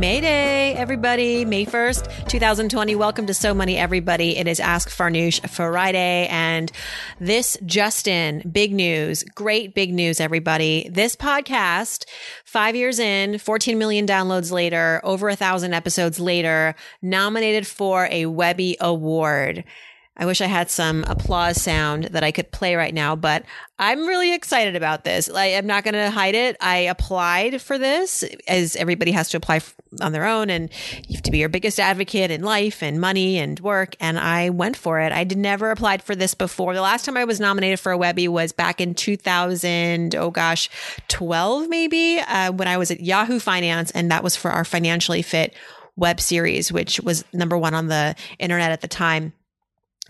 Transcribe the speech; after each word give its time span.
Mayday, 0.00 0.72
everybody. 0.76 1.44
May 1.44 1.66
1st, 1.66 2.26
2020. 2.26 2.96
Welcome 2.96 3.26
to 3.26 3.34
So 3.34 3.52
Money, 3.52 3.76
everybody. 3.76 4.38
It 4.38 4.48
is 4.48 4.58
Ask 4.58 4.88
Farnoosh 4.88 5.46
Friday. 5.46 6.26
And 6.30 6.72
this, 7.18 7.58
Justin, 7.66 8.50
big 8.50 8.72
news, 8.72 9.24
great 9.24 9.74
big 9.74 9.92
news, 9.92 10.18
everybody. 10.18 10.88
This 10.90 11.16
podcast, 11.16 12.06
five 12.46 12.74
years 12.74 12.98
in, 12.98 13.36
14 13.36 13.76
million 13.76 14.06
downloads 14.06 14.50
later, 14.50 15.02
over 15.04 15.28
a 15.28 15.36
thousand 15.36 15.74
episodes 15.74 16.18
later, 16.18 16.74
nominated 17.02 17.66
for 17.66 18.08
a 18.10 18.24
Webby 18.24 18.78
Award. 18.80 19.64
I 20.16 20.26
wish 20.26 20.40
I 20.40 20.46
had 20.46 20.70
some 20.70 21.04
applause 21.04 21.62
sound 21.62 22.04
that 22.04 22.24
I 22.24 22.32
could 22.32 22.50
play 22.50 22.74
right 22.74 22.92
now, 22.92 23.16
but 23.16 23.44
I'm 23.78 24.06
really 24.06 24.34
excited 24.34 24.76
about 24.76 25.04
this. 25.04 25.30
I, 25.30 25.46
am 25.46 25.66
not 25.66 25.82
going 25.84 25.94
to 25.94 26.10
hide 26.10 26.34
it. 26.34 26.56
I 26.60 26.76
applied 26.78 27.62
for 27.62 27.78
this 27.78 28.22
as 28.46 28.76
everybody 28.76 29.12
has 29.12 29.30
to 29.30 29.38
apply 29.38 29.60
on 30.02 30.12
their 30.12 30.26
own 30.26 30.50
and 30.50 30.68
you 31.08 31.14
have 31.14 31.22
to 31.22 31.30
be 31.30 31.38
your 31.38 31.48
biggest 31.48 31.80
advocate 31.80 32.30
in 32.30 32.42
life 32.42 32.82
and 32.82 33.00
money 33.00 33.38
and 33.38 33.58
work. 33.60 33.94
And 33.98 34.18
I 34.18 34.50
went 34.50 34.76
for 34.76 35.00
it. 35.00 35.12
I 35.12 35.20
would 35.20 35.38
never 35.38 35.70
applied 35.70 36.02
for 36.02 36.14
this 36.14 36.34
before. 36.34 36.74
The 36.74 36.82
last 36.82 37.04
time 37.04 37.16
I 37.16 37.24
was 37.24 37.40
nominated 37.40 37.80
for 37.80 37.92
a 37.92 37.96
Webby 37.96 38.28
was 38.28 38.52
back 38.52 38.80
in 38.80 38.94
2000, 38.94 40.14
oh 40.16 40.30
gosh, 40.30 40.68
12 41.08 41.68
maybe, 41.68 42.18
uh, 42.18 42.52
when 42.52 42.68
I 42.68 42.76
was 42.76 42.90
at 42.90 43.00
Yahoo 43.00 43.38
Finance. 43.38 43.90
And 43.92 44.10
that 44.10 44.24
was 44.24 44.36
for 44.36 44.50
our 44.50 44.64
financially 44.64 45.22
fit 45.22 45.54
web 45.96 46.20
series, 46.20 46.72
which 46.72 47.00
was 47.00 47.24
number 47.32 47.56
one 47.56 47.74
on 47.74 47.86
the 47.86 48.16
internet 48.38 48.72
at 48.72 48.80
the 48.80 48.88
time. 48.88 49.32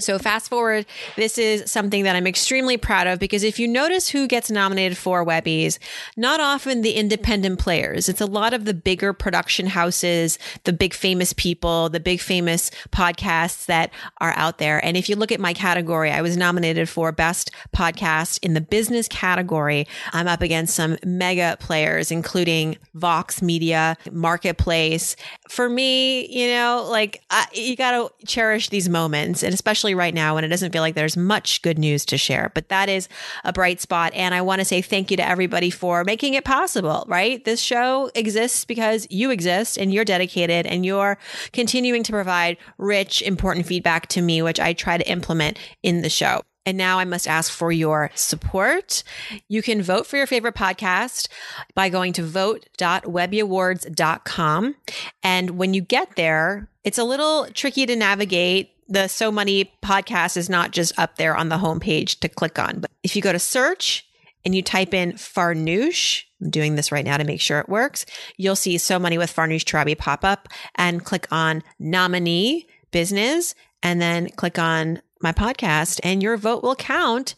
So 0.00 0.18
fast 0.18 0.48
forward, 0.48 0.86
this 1.16 1.38
is 1.38 1.70
something 1.70 2.04
that 2.04 2.16
I'm 2.16 2.26
extremely 2.26 2.76
proud 2.76 3.06
of 3.06 3.18
because 3.18 3.42
if 3.42 3.58
you 3.58 3.68
notice 3.68 4.08
who 4.08 4.26
gets 4.26 4.50
nominated 4.50 4.96
for 4.96 5.24
Webbies, 5.24 5.78
not 6.16 6.40
often 6.40 6.82
the 6.82 6.92
independent 6.92 7.58
players. 7.58 8.08
It's 8.08 8.20
a 8.20 8.26
lot 8.26 8.54
of 8.54 8.64
the 8.64 8.74
bigger 8.74 9.12
production 9.12 9.66
houses, 9.66 10.38
the 10.64 10.72
big 10.72 10.94
famous 10.94 11.32
people, 11.32 11.88
the 11.88 12.00
big 12.00 12.20
famous 12.20 12.70
podcasts 12.90 13.66
that 13.66 13.90
are 14.20 14.32
out 14.36 14.58
there. 14.58 14.84
And 14.84 14.96
if 14.96 15.08
you 15.08 15.16
look 15.16 15.32
at 15.32 15.40
my 15.40 15.52
category, 15.52 16.10
I 16.10 16.22
was 16.22 16.36
nominated 16.36 16.88
for 16.88 17.12
best 17.12 17.50
podcast 17.74 18.38
in 18.42 18.54
the 18.54 18.60
business 18.60 19.08
category. 19.08 19.86
I'm 20.12 20.28
up 20.28 20.42
against 20.42 20.74
some 20.74 20.96
mega 21.04 21.56
players, 21.60 22.10
including 22.10 22.78
Vox 22.94 23.42
Media, 23.42 23.96
Marketplace. 24.10 25.16
For 25.48 25.68
me, 25.68 26.26
you 26.28 26.48
know, 26.48 26.86
like 26.88 27.22
I, 27.30 27.46
you 27.52 27.76
got 27.76 27.92
to 27.92 28.26
cherish 28.26 28.68
these 28.68 28.88
moments 28.88 29.42
and 29.42 29.54
especially 29.54 29.89
especially 29.90 30.06
right 30.06 30.14
now 30.14 30.34
when 30.34 30.44
it 30.44 30.48
doesn't 30.48 30.72
feel 30.72 30.82
like 30.82 30.94
there's 30.94 31.16
much 31.16 31.62
good 31.62 31.78
news 31.78 32.04
to 32.06 32.18
share. 32.18 32.50
But 32.54 32.68
that 32.68 32.88
is 32.88 33.08
a 33.44 33.52
bright 33.52 33.80
spot. 33.80 34.12
And 34.14 34.34
I 34.34 34.42
want 34.42 34.60
to 34.60 34.64
say 34.64 34.82
thank 34.82 35.10
you 35.10 35.16
to 35.16 35.28
everybody 35.28 35.70
for 35.70 36.04
making 36.04 36.34
it 36.34 36.44
possible, 36.44 37.04
right? 37.08 37.44
This 37.44 37.60
show 37.60 38.10
exists 38.14 38.64
because 38.64 39.06
you 39.10 39.30
exist 39.30 39.78
and 39.78 39.92
you're 39.92 40.04
dedicated 40.04 40.66
and 40.66 40.86
you're 40.86 41.18
continuing 41.52 42.04
to 42.04 42.12
provide 42.12 42.56
rich, 42.78 43.22
important 43.22 43.66
feedback 43.66 44.06
to 44.08 44.22
me, 44.22 44.42
which 44.42 44.60
I 44.60 44.72
try 44.72 44.98
to 44.98 45.10
implement 45.10 45.58
in 45.82 46.02
the 46.02 46.10
show. 46.10 46.42
And 46.66 46.76
now 46.76 46.98
I 46.98 47.06
must 47.06 47.26
ask 47.26 47.50
for 47.50 47.72
your 47.72 48.10
support. 48.14 49.02
You 49.48 49.62
can 49.62 49.80
vote 49.82 50.06
for 50.06 50.18
your 50.18 50.26
favorite 50.26 50.54
podcast 50.54 51.28
by 51.74 51.88
going 51.88 52.12
to 52.14 52.22
vote.webbyawards.com. 52.22 54.74
And 55.22 55.50
when 55.50 55.74
you 55.74 55.80
get 55.80 56.16
there, 56.16 56.68
it's 56.84 56.98
a 56.98 57.04
little 57.04 57.46
tricky 57.54 57.86
to 57.86 57.96
navigate 57.96 58.72
the 58.90 59.08
So 59.08 59.30
Money 59.30 59.72
podcast 59.82 60.36
is 60.36 60.50
not 60.50 60.72
just 60.72 60.98
up 60.98 61.16
there 61.16 61.36
on 61.36 61.48
the 61.48 61.58
homepage 61.58 62.18
to 62.20 62.28
click 62.28 62.58
on. 62.58 62.80
But 62.80 62.90
if 63.02 63.16
you 63.16 63.22
go 63.22 63.32
to 63.32 63.38
search 63.38 64.04
and 64.44 64.54
you 64.54 64.62
type 64.62 64.92
in 64.92 65.12
Farnoosh, 65.12 66.24
I'm 66.42 66.50
doing 66.50 66.74
this 66.74 66.90
right 66.90 67.04
now 67.04 67.16
to 67.16 67.24
make 67.24 67.40
sure 67.40 67.60
it 67.60 67.68
works, 67.68 68.04
you'll 68.36 68.56
see 68.56 68.76
So 68.78 68.98
Money 68.98 69.16
with 69.16 69.34
Farnoosh 69.34 69.64
Torabi 69.64 69.96
pop 69.96 70.24
up 70.24 70.48
and 70.74 71.04
click 71.04 71.26
on 71.30 71.62
nominee 71.78 72.66
business 72.90 73.54
and 73.82 74.02
then 74.02 74.28
click 74.30 74.58
on 74.58 75.00
my 75.22 75.32
podcast 75.32 76.00
and 76.02 76.22
your 76.22 76.36
vote 76.36 76.62
will 76.62 76.74
count. 76.74 77.34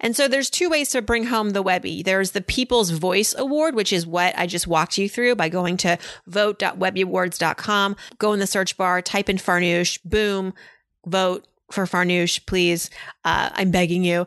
And 0.00 0.14
so 0.14 0.28
there's 0.28 0.48
two 0.48 0.70
ways 0.70 0.90
to 0.90 1.02
bring 1.02 1.24
home 1.24 1.50
the 1.50 1.62
Webby. 1.62 2.02
There's 2.02 2.30
the 2.30 2.40
People's 2.40 2.90
Voice 2.90 3.34
Award, 3.36 3.74
which 3.74 3.92
is 3.92 4.06
what 4.06 4.38
I 4.38 4.46
just 4.46 4.66
walked 4.66 4.98
you 4.98 5.08
through 5.08 5.34
by 5.34 5.48
going 5.48 5.76
to 5.78 5.98
vote.webbyawards.com, 6.26 7.96
go 8.18 8.32
in 8.32 8.38
the 8.38 8.46
search 8.46 8.76
bar, 8.76 9.02
type 9.02 9.28
in 9.28 9.36
Farnoosh, 9.36 9.98
boom, 10.04 10.54
vote 11.06 11.46
for 11.70 11.86
Farnoosh, 11.86 12.44
please. 12.46 12.90
Uh, 13.24 13.50
I'm 13.52 13.70
begging 13.70 14.04
you. 14.04 14.26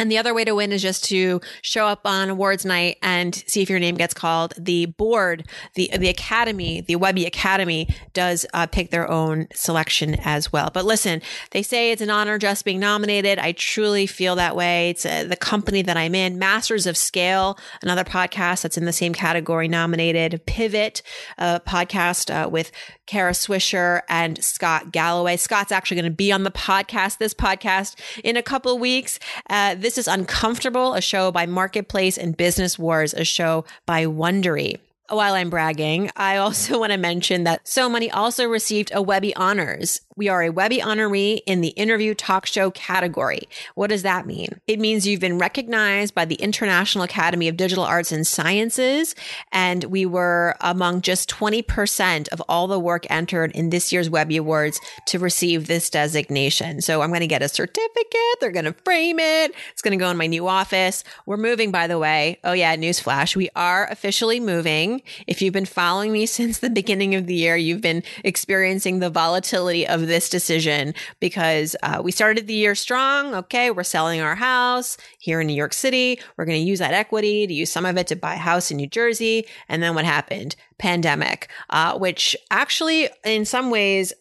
And 0.00 0.10
the 0.10 0.16
other 0.16 0.32
way 0.32 0.46
to 0.46 0.54
win 0.54 0.72
is 0.72 0.80
just 0.80 1.04
to 1.04 1.42
show 1.60 1.86
up 1.86 2.06
on 2.06 2.30
awards 2.30 2.64
night 2.64 2.96
and 3.02 3.34
see 3.34 3.60
if 3.60 3.68
your 3.68 3.78
name 3.78 3.96
gets 3.96 4.14
called. 4.14 4.54
The 4.56 4.86
board, 4.86 5.46
the 5.74 5.90
the 5.94 6.08
academy, 6.08 6.80
the 6.80 6.96
Webby 6.96 7.26
Academy 7.26 7.86
does 8.14 8.46
uh, 8.54 8.66
pick 8.66 8.90
their 8.90 9.10
own 9.10 9.46
selection 9.52 10.14
as 10.20 10.50
well. 10.50 10.70
But 10.72 10.86
listen, 10.86 11.20
they 11.50 11.62
say 11.62 11.92
it's 11.92 12.00
an 12.00 12.08
honor 12.08 12.38
just 12.38 12.64
being 12.64 12.80
nominated. 12.80 13.38
I 13.38 13.52
truly 13.52 14.06
feel 14.06 14.36
that 14.36 14.56
way. 14.56 14.88
It's 14.88 15.04
uh, 15.04 15.24
the 15.24 15.36
company 15.36 15.82
that 15.82 15.98
I'm 15.98 16.14
in. 16.14 16.38
Masters 16.38 16.86
of 16.86 16.96
Scale, 16.96 17.58
another 17.82 18.04
podcast 18.04 18.62
that's 18.62 18.78
in 18.78 18.86
the 18.86 18.94
same 18.94 19.12
category, 19.12 19.68
nominated. 19.68 20.46
Pivot, 20.46 21.02
a 21.36 21.60
podcast 21.60 22.34
uh, 22.34 22.48
with 22.48 22.72
Kara 23.10 23.32
Swisher 23.32 24.02
and 24.08 24.42
Scott 24.42 24.92
Galloway. 24.92 25.36
Scott's 25.36 25.72
actually 25.72 25.96
going 25.96 26.12
to 26.12 26.16
be 26.16 26.30
on 26.30 26.44
the 26.44 26.50
podcast, 26.52 27.18
this 27.18 27.34
podcast, 27.34 27.96
in 28.22 28.36
a 28.36 28.42
couple 28.42 28.78
weeks. 28.78 29.18
Uh, 29.48 29.74
this 29.74 29.98
is 29.98 30.06
Uncomfortable, 30.06 30.94
a 30.94 31.00
show 31.00 31.32
by 31.32 31.44
Marketplace, 31.44 32.16
and 32.16 32.36
Business 32.36 32.78
Wars, 32.78 33.12
a 33.12 33.24
show 33.24 33.64
by 33.84 34.06
Wondery 34.06 34.78
while 35.08 35.34
I'm 35.34 35.50
bragging, 35.50 36.10
I 36.16 36.36
also 36.36 36.78
want 36.80 36.92
to 36.92 36.98
mention 36.98 37.44
that 37.44 37.66
So 37.66 37.88
Money 37.88 38.10
also 38.10 38.44
received 38.44 38.92
a 38.94 39.02
Webby 39.02 39.34
Honors. 39.34 40.02
We 40.20 40.28
are 40.28 40.42
a 40.42 40.50
Webby 40.50 40.80
honoree 40.80 41.40
in 41.46 41.62
the 41.62 41.68
interview 41.68 42.12
talk 42.12 42.44
show 42.44 42.70
category. 42.72 43.48
What 43.74 43.88
does 43.88 44.02
that 44.02 44.26
mean? 44.26 44.60
It 44.66 44.78
means 44.78 45.06
you've 45.06 45.18
been 45.18 45.38
recognized 45.38 46.14
by 46.14 46.26
the 46.26 46.34
International 46.34 47.04
Academy 47.04 47.48
of 47.48 47.56
Digital 47.56 47.84
Arts 47.84 48.12
and 48.12 48.26
Sciences, 48.26 49.14
and 49.50 49.84
we 49.84 50.04
were 50.04 50.56
among 50.60 51.00
just 51.00 51.30
20% 51.30 52.28
of 52.28 52.42
all 52.50 52.66
the 52.66 52.78
work 52.78 53.06
entered 53.08 53.50
in 53.52 53.70
this 53.70 53.94
year's 53.94 54.10
Webby 54.10 54.36
Awards 54.36 54.78
to 55.06 55.18
receive 55.18 55.68
this 55.68 55.88
designation. 55.88 56.82
So 56.82 57.00
I'm 57.00 57.08
going 57.08 57.20
to 57.20 57.26
get 57.26 57.40
a 57.40 57.48
certificate. 57.48 58.40
They're 58.42 58.50
going 58.50 58.66
to 58.66 58.74
frame 58.84 59.18
it. 59.18 59.54
It's 59.72 59.80
going 59.80 59.98
to 59.98 60.04
go 60.04 60.10
in 60.10 60.18
my 60.18 60.26
new 60.26 60.46
office. 60.46 61.02
We're 61.24 61.38
moving, 61.38 61.70
by 61.70 61.86
the 61.86 61.98
way. 61.98 62.40
Oh 62.44 62.52
yeah, 62.52 62.76
newsflash. 62.76 63.36
We 63.36 63.48
are 63.56 63.86
officially 63.90 64.38
moving. 64.38 65.00
If 65.26 65.40
you've 65.40 65.54
been 65.54 65.64
following 65.64 66.12
me 66.12 66.26
since 66.40 66.58
the 66.58 66.68
beginning 66.68 67.14
of 67.14 67.26
the 67.26 67.34
year, 67.34 67.56
you've 67.56 67.80
been 67.80 68.02
experiencing 68.22 68.98
the 68.98 69.08
volatility 69.08 69.86
of 69.86 70.09
this 70.10 70.28
decision 70.28 70.94
because 71.20 71.74
uh, 71.82 72.00
we 72.04 72.12
started 72.12 72.46
the 72.46 72.54
year 72.54 72.74
strong. 72.74 73.34
Okay, 73.34 73.70
we're 73.70 73.82
selling 73.82 74.20
our 74.20 74.34
house 74.34 74.96
here 75.18 75.40
in 75.40 75.46
New 75.46 75.54
York 75.54 75.72
City. 75.72 76.20
We're 76.36 76.44
going 76.44 76.60
to 76.60 76.68
use 76.68 76.80
that 76.80 76.92
equity 76.92 77.46
to 77.46 77.54
use 77.54 77.72
some 77.72 77.86
of 77.86 77.96
it 77.96 78.06
to 78.08 78.16
buy 78.16 78.34
a 78.34 78.38
house 78.38 78.70
in 78.70 78.76
New 78.76 78.86
Jersey. 78.86 79.46
And 79.68 79.82
then 79.82 79.94
what 79.94 80.04
happened? 80.04 80.56
Pandemic, 80.78 81.48
uh, 81.70 81.98
which 81.98 82.36
actually, 82.50 83.08
in 83.24 83.44
some 83.44 83.70
ways, 83.70 84.12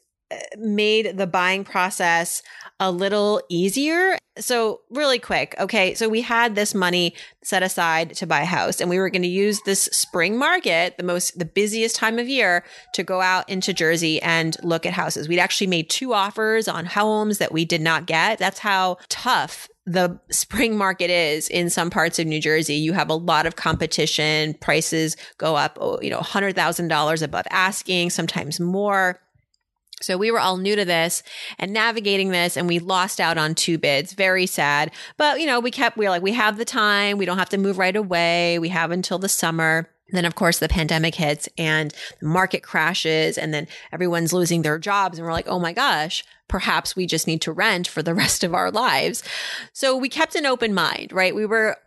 made 0.57 1.17
the 1.17 1.27
buying 1.27 1.63
process 1.63 2.41
a 2.79 2.91
little 2.91 3.41
easier. 3.49 4.17
So, 4.37 4.81
really 4.89 5.19
quick. 5.19 5.53
Okay. 5.59 5.93
So, 5.95 6.07
we 6.07 6.21
had 6.21 6.55
this 6.55 6.73
money 6.73 7.13
set 7.43 7.61
aside 7.61 8.15
to 8.15 8.25
buy 8.25 8.41
a 8.41 8.45
house, 8.45 8.79
and 8.79 8.89
we 8.89 8.97
were 8.97 9.09
going 9.09 9.23
to 9.23 9.27
use 9.27 9.61
this 9.65 9.83
spring 9.91 10.37
market, 10.37 10.95
the 10.97 11.03
most, 11.03 11.37
the 11.37 11.45
busiest 11.45 11.97
time 11.97 12.19
of 12.19 12.29
year, 12.29 12.63
to 12.93 13.03
go 13.03 13.19
out 13.19 13.49
into 13.49 13.73
Jersey 13.73 14.21
and 14.21 14.55
look 14.63 14.85
at 14.85 14.93
houses. 14.93 15.27
We'd 15.27 15.39
actually 15.39 15.67
made 15.67 15.89
two 15.89 16.13
offers 16.13 16.67
on 16.67 16.85
homes 16.85 17.39
that 17.39 17.51
we 17.51 17.65
did 17.65 17.81
not 17.81 18.05
get. 18.05 18.39
That's 18.39 18.59
how 18.59 18.97
tough 19.09 19.67
the 19.85 20.19
spring 20.29 20.77
market 20.77 21.09
is 21.09 21.49
in 21.49 21.69
some 21.69 21.89
parts 21.89 22.19
of 22.19 22.27
New 22.27 22.39
Jersey. 22.39 22.75
You 22.75 22.93
have 22.93 23.09
a 23.09 23.15
lot 23.15 23.45
of 23.45 23.55
competition. 23.55 24.53
Prices 24.61 25.17
go 25.37 25.55
up, 25.55 25.77
oh, 25.81 25.99
you 26.01 26.11
know, 26.11 26.19
$100,000 26.19 27.23
above 27.23 27.45
asking, 27.49 28.11
sometimes 28.11 28.59
more. 28.59 29.19
So 30.01 30.17
we 30.17 30.31
were 30.31 30.39
all 30.39 30.57
new 30.57 30.75
to 30.75 30.85
this 30.85 31.23
and 31.57 31.73
navigating 31.73 32.29
this 32.29 32.57
and 32.57 32.67
we 32.67 32.79
lost 32.79 33.19
out 33.19 33.37
on 33.37 33.55
two 33.55 33.77
bids. 33.77 34.13
Very 34.13 34.45
sad. 34.45 34.91
But 35.17 35.39
you 35.39 35.45
know, 35.45 35.59
we 35.59 35.71
kept 35.71 35.97
we 35.97 36.05
were 36.05 36.11
like 36.11 36.21
we 36.21 36.33
have 36.33 36.57
the 36.57 36.65
time. 36.65 37.17
We 37.17 37.25
don't 37.25 37.37
have 37.37 37.49
to 37.49 37.57
move 37.57 37.77
right 37.77 37.95
away. 37.95 38.59
We 38.59 38.69
have 38.69 38.91
until 38.91 39.19
the 39.19 39.29
summer. 39.29 39.89
Then, 40.11 40.25
of 40.25 40.35
course, 40.35 40.59
the 40.59 40.67
pandemic 40.67 41.15
hits 41.15 41.47
and 41.57 41.93
the 42.19 42.27
market 42.27 42.63
crashes, 42.63 43.37
and 43.37 43.53
then 43.53 43.67
everyone's 43.91 44.33
losing 44.33 44.63
their 44.63 44.79
jobs. 44.79 45.17
And 45.17 45.25
we're 45.25 45.33
like, 45.33 45.47
oh 45.47 45.59
my 45.59 45.73
gosh, 45.73 46.23
perhaps 46.47 46.95
we 46.95 47.05
just 47.05 47.27
need 47.27 47.41
to 47.43 47.51
rent 47.51 47.87
for 47.87 48.01
the 48.01 48.13
rest 48.15 48.43
of 48.43 48.53
our 48.53 48.71
lives. 48.71 49.23
So 49.73 49.95
we 49.95 50.09
kept 50.09 50.35
an 50.35 50.45
open 50.45 50.73
mind, 50.73 51.13
right? 51.13 51.35
We 51.35 51.45
were 51.45 51.77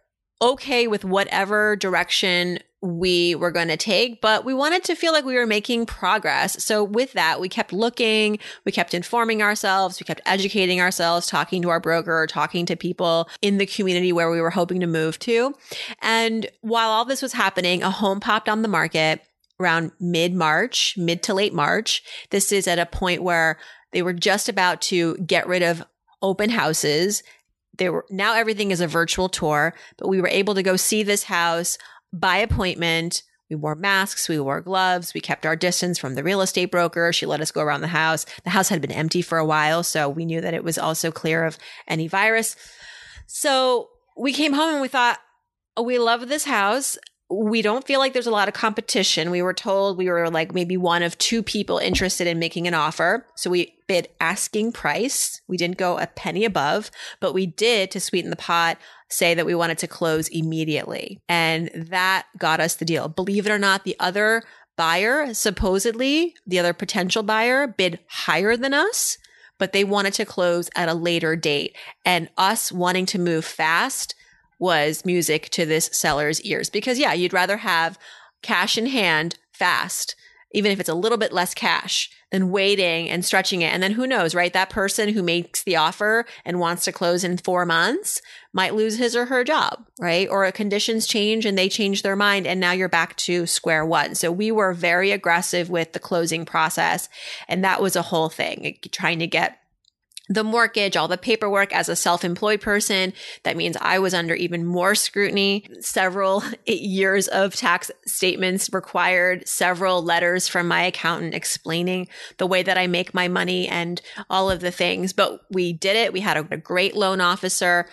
okay 0.40 0.86
with 0.86 1.04
whatever 1.04 1.76
direction 1.76 2.58
we 2.82 3.36
were 3.36 3.52
going 3.52 3.68
to 3.68 3.76
take, 3.76 4.20
but 4.20 4.44
we 4.44 4.52
wanted 4.52 4.82
to 4.84 4.96
feel 4.96 5.12
like 5.12 5.24
we 5.24 5.36
were 5.36 5.46
making 5.46 5.86
progress. 5.86 6.62
So 6.62 6.82
with 6.82 7.12
that, 7.12 7.40
we 7.40 7.48
kept 7.48 7.72
looking, 7.72 8.40
we 8.64 8.72
kept 8.72 8.92
informing 8.92 9.40
ourselves, 9.40 10.00
we 10.00 10.04
kept 10.04 10.20
educating 10.26 10.80
ourselves, 10.80 11.28
talking 11.28 11.62
to 11.62 11.70
our 11.70 11.78
broker, 11.78 12.26
talking 12.26 12.66
to 12.66 12.76
people 12.76 13.28
in 13.40 13.58
the 13.58 13.66
community 13.66 14.12
where 14.12 14.30
we 14.30 14.40
were 14.40 14.50
hoping 14.50 14.80
to 14.80 14.88
move 14.88 15.20
to. 15.20 15.54
And 16.00 16.50
while 16.60 16.90
all 16.90 17.04
this 17.04 17.22
was 17.22 17.32
happening, 17.32 17.84
a 17.84 17.90
home 17.90 18.18
popped 18.18 18.48
on 18.48 18.62
the 18.62 18.68
market 18.68 19.22
around 19.60 19.92
mid 20.00 20.34
March, 20.34 20.96
mid 20.98 21.22
to 21.22 21.34
late 21.34 21.54
March. 21.54 22.02
This 22.30 22.50
is 22.50 22.66
at 22.66 22.80
a 22.80 22.86
point 22.86 23.22
where 23.22 23.58
they 23.92 24.02
were 24.02 24.12
just 24.12 24.48
about 24.48 24.80
to 24.82 25.16
get 25.18 25.46
rid 25.46 25.62
of 25.62 25.84
open 26.20 26.50
houses. 26.50 27.22
There 27.78 27.92
were 27.92 28.06
now 28.10 28.34
everything 28.34 28.72
is 28.72 28.80
a 28.80 28.88
virtual 28.88 29.28
tour, 29.28 29.74
but 29.96 30.08
we 30.08 30.20
were 30.20 30.28
able 30.28 30.54
to 30.56 30.62
go 30.62 30.76
see 30.76 31.04
this 31.04 31.24
house 31.24 31.78
by 32.12 32.38
appointment. 32.38 33.22
We 33.50 33.56
wore 33.56 33.74
masks, 33.74 34.30
we 34.30 34.40
wore 34.40 34.62
gloves, 34.62 35.12
we 35.12 35.20
kept 35.20 35.44
our 35.44 35.56
distance 35.56 35.98
from 35.98 36.14
the 36.14 36.24
real 36.24 36.40
estate 36.40 36.70
broker. 36.70 37.12
She 37.12 37.26
let 37.26 37.42
us 37.42 37.50
go 37.50 37.60
around 37.60 37.82
the 37.82 37.88
house. 37.88 38.24
The 38.44 38.50
house 38.50 38.70
had 38.70 38.80
been 38.80 38.90
empty 38.90 39.20
for 39.20 39.36
a 39.36 39.44
while, 39.44 39.82
so 39.82 40.08
we 40.08 40.24
knew 40.24 40.40
that 40.40 40.54
it 40.54 40.64
was 40.64 40.78
also 40.78 41.12
clear 41.12 41.44
of 41.44 41.58
any 41.86 42.08
virus. 42.08 42.56
So 43.26 43.90
we 44.16 44.32
came 44.32 44.54
home 44.54 44.72
and 44.72 44.80
we 44.80 44.88
thought, 44.88 45.18
oh, 45.76 45.82
we 45.82 45.98
love 45.98 46.28
this 46.28 46.44
house 46.44 46.96
we 47.32 47.62
don't 47.62 47.86
feel 47.86 47.98
like 47.98 48.12
there's 48.12 48.26
a 48.26 48.30
lot 48.30 48.48
of 48.48 48.54
competition. 48.54 49.30
We 49.30 49.42
were 49.42 49.54
told 49.54 49.96
we 49.96 50.08
were 50.08 50.28
like 50.28 50.54
maybe 50.54 50.76
one 50.76 51.02
of 51.02 51.16
two 51.18 51.42
people 51.42 51.78
interested 51.78 52.26
in 52.26 52.38
making 52.38 52.66
an 52.66 52.74
offer. 52.74 53.26
So 53.36 53.50
we 53.50 53.74
bid 53.86 54.08
asking 54.20 54.72
price. 54.72 55.40
We 55.48 55.56
didn't 55.56 55.78
go 55.78 55.98
a 55.98 56.06
penny 56.06 56.44
above, 56.44 56.90
but 57.20 57.32
we 57.32 57.46
did 57.46 57.90
to 57.92 58.00
sweeten 58.00 58.30
the 58.30 58.36
pot 58.36 58.78
say 59.08 59.34
that 59.34 59.46
we 59.46 59.54
wanted 59.54 59.78
to 59.78 59.86
close 59.86 60.28
immediately. 60.28 61.20
And 61.28 61.70
that 61.74 62.26
got 62.38 62.60
us 62.60 62.76
the 62.76 62.84
deal. 62.84 63.08
Believe 63.08 63.46
it 63.46 63.52
or 63.52 63.58
not, 63.58 63.84
the 63.84 63.96
other 63.98 64.42
buyer, 64.76 65.32
supposedly 65.34 66.34
the 66.46 66.58
other 66.58 66.72
potential 66.72 67.22
buyer 67.22 67.66
bid 67.66 67.98
higher 68.08 68.56
than 68.56 68.74
us, 68.74 69.18
but 69.58 69.72
they 69.72 69.84
wanted 69.84 70.14
to 70.14 70.24
close 70.24 70.70
at 70.74 70.88
a 70.88 70.94
later 70.94 71.36
date. 71.36 71.76
And 72.04 72.28
us 72.36 72.72
wanting 72.72 73.06
to 73.06 73.18
move 73.18 73.44
fast 73.44 74.14
was 74.62 75.04
music 75.04 75.50
to 75.50 75.66
this 75.66 75.90
seller's 75.92 76.40
ears 76.42 76.70
because 76.70 76.96
yeah, 76.96 77.12
you'd 77.12 77.32
rather 77.32 77.58
have 77.58 77.98
cash 78.42 78.78
in 78.78 78.86
hand 78.86 79.36
fast, 79.52 80.14
even 80.52 80.70
if 80.70 80.78
it's 80.78 80.88
a 80.88 80.94
little 80.94 81.18
bit 81.18 81.32
less 81.32 81.52
cash 81.52 82.08
than 82.30 82.50
waiting 82.50 83.10
and 83.10 83.24
stretching 83.24 83.62
it. 83.62 83.74
And 83.74 83.82
then 83.82 83.92
who 83.92 84.06
knows, 84.06 84.36
right? 84.36 84.52
That 84.52 84.70
person 84.70 85.08
who 85.08 85.22
makes 85.22 85.64
the 85.64 85.74
offer 85.74 86.24
and 86.44 86.60
wants 86.60 86.84
to 86.84 86.92
close 86.92 87.24
in 87.24 87.38
four 87.38 87.66
months 87.66 88.22
might 88.52 88.74
lose 88.74 88.98
his 88.98 89.16
or 89.16 89.26
her 89.26 89.42
job, 89.42 89.84
right? 89.98 90.28
Or 90.28 90.50
conditions 90.52 91.08
change 91.08 91.44
and 91.44 91.58
they 91.58 91.68
change 91.68 92.02
their 92.02 92.16
mind 92.16 92.46
and 92.46 92.60
now 92.60 92.70
you're 92.70 92.88
back 92.88 93.16
to 93.16 93.46
square 93.46 93.84
one. 93.84 94.14
So 94.14 94.30
we 94.30 94.52
were 94.52 94.74
very 94.74 95.10
aggressive 95.10 95.70
with 95.70 95.92
the 95.92 95.98
closing 95.98 96.44
process. 96.44 97.08
And 97.48 97.64
that 97.64 97.82
was 97.82 97.96
a 97.96 98.02
whole 98.02 98.28
thing, 98.28 98.78
trying 98.92 99.18
to 99.18 99.26
get 99.26 99.58
the 100.32 100.44
mortgage, 100.44 100.96
all 100.96 101.08
the 101.08 101.18
paperwork 101.18 101.74
as 101.74 101.88
a 101.88 101.96
self 101.96 102.24
employed 102.24 102.60
person. 102.60 103.12
That 103.42 103.56
means 103.56 103.76
I 103.80 103.98
was 103.98 104.14
under 104.14 104.34
even 104.34 104.64
more 104.64 104.94
scrutiny. 104.94 105.66
Several 105.80 106.42
years 106.66 107.28
of 107.28 107.54
tax 107.54 107.90
statements 108.06 108.72
required, 108.72 109.46
several 109.46 110.02
letters 110.02 110.48
from 110.48 110.68
my 110.68 110.82
accountant 110.84 111.34
explaining 111.34 112.08
the 112.38 112.46
way 112.46 112.62
that 112.62 112.78
I 112.78 112.86
make 112.86 113.14
my 113.14 113.28
money 113.28 113.68
and 113.68 114.00
all 114.30 114.50
of 114.50 114.60
the 114.60 114.70
things. 114.70 115.12
But 115.12 115.40
we 115.50 115.72
did 115.72 115.96
it. 115.96 116.12
We 116.12 116.20
had 116.20 116.36
a, 116.36 116.46
a 116.50 116.56
great 116.56 116.96
loan 116.96 117.20
officer. 117.20 117.86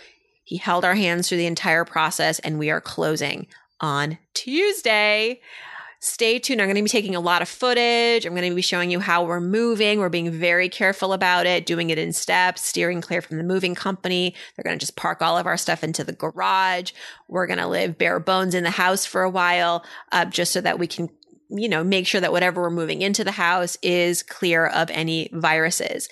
He 0.44 0.58
held 0.58 0.86
our 0.86 0.96
hands 0.96 1.30
through 1.30 1.38
the 1.38 1.46
entire 1.46 1.86
process, 1.86 2.40
and 2.40 2.58
we 2.58 2.72
are 2.72 2.82
closing 2.82 3.48
on 3.80 4.18
Tuesday 4.34 5.42
stay 6.00 6.40
tuned. 6.40 6.62
I'm 6.62 6.68
going 6.68 6.76
to 6.76 6.84
be 6.84 6.90
taking 6.90 7.16
a 7.16 7.20
lot 7.20 7.42
of 7.42 7.50
footage. 7.50 8.26
I'm 8.26 8.34
going 8.34 8.50
to 8.50 8.56
be 8.56 8.62
showing 8.62 8.90
you 8.90 9.00
how 9.00 9.26
we're 9.26 9.42
moving. 9.42 10.00
We're 10.00 10.10
being 10.10 10.32
very 10.32 10.70
careful 10.70 11.12
about 11.12 11.46
it, 11.46 11.66
doing 11.66 11.90
it 11.90 11.98
in 11.98 12.14
steps, 12.14 12.64
steering 12.64 13.02
clear 13.02 13.22
from 13.22 13.38
the 13.38 13.44
moving 13.44 13.76
company. 13.76 14.34
They're 14.56 14.64
going 14.64 14.78
to 14.78 14.84
just 14.84 14.96
park 14.96 15.22
all 15.22 15.38
of 15.38 15.46
our 15.46 15.58
stuff 15.58 15.84
into 15.84 16.04
the 16.04 16.14
garage. 16.14 16.94
We're 17.28 17.48
going 17.48 17.60
to 17.60 17.68
live 17.68 17.98
bare 17.98 18.20
bones 18.20 18.56
in 18.56 18.64
the 18.64 18.72
house 18.72 19.06
for 19.06 19.24
a 19.24 19.30
while, 19.30 19.84
uh, 20.12 20.26
just 20.26 20.54
so 20.54 20.62
that 20.62 20.80
we 20.80 20.88
can 20.88 21.10
you 21.50 21.68
know, 21.68 21.84
make 21.84 22.06
sure 22.06 22.22
that 22.22 22.32
whatever 22.32 22.62
we're 22.62 22.70
moving 22.70 23.02
into 23.02 23.24
the 23.24 23.32
house 23.32 23.76
is 23.82 24.22
clear 24.22 24.68
of 24.68 24.90
any 24.92 25.30
viruses. 25.34 26.08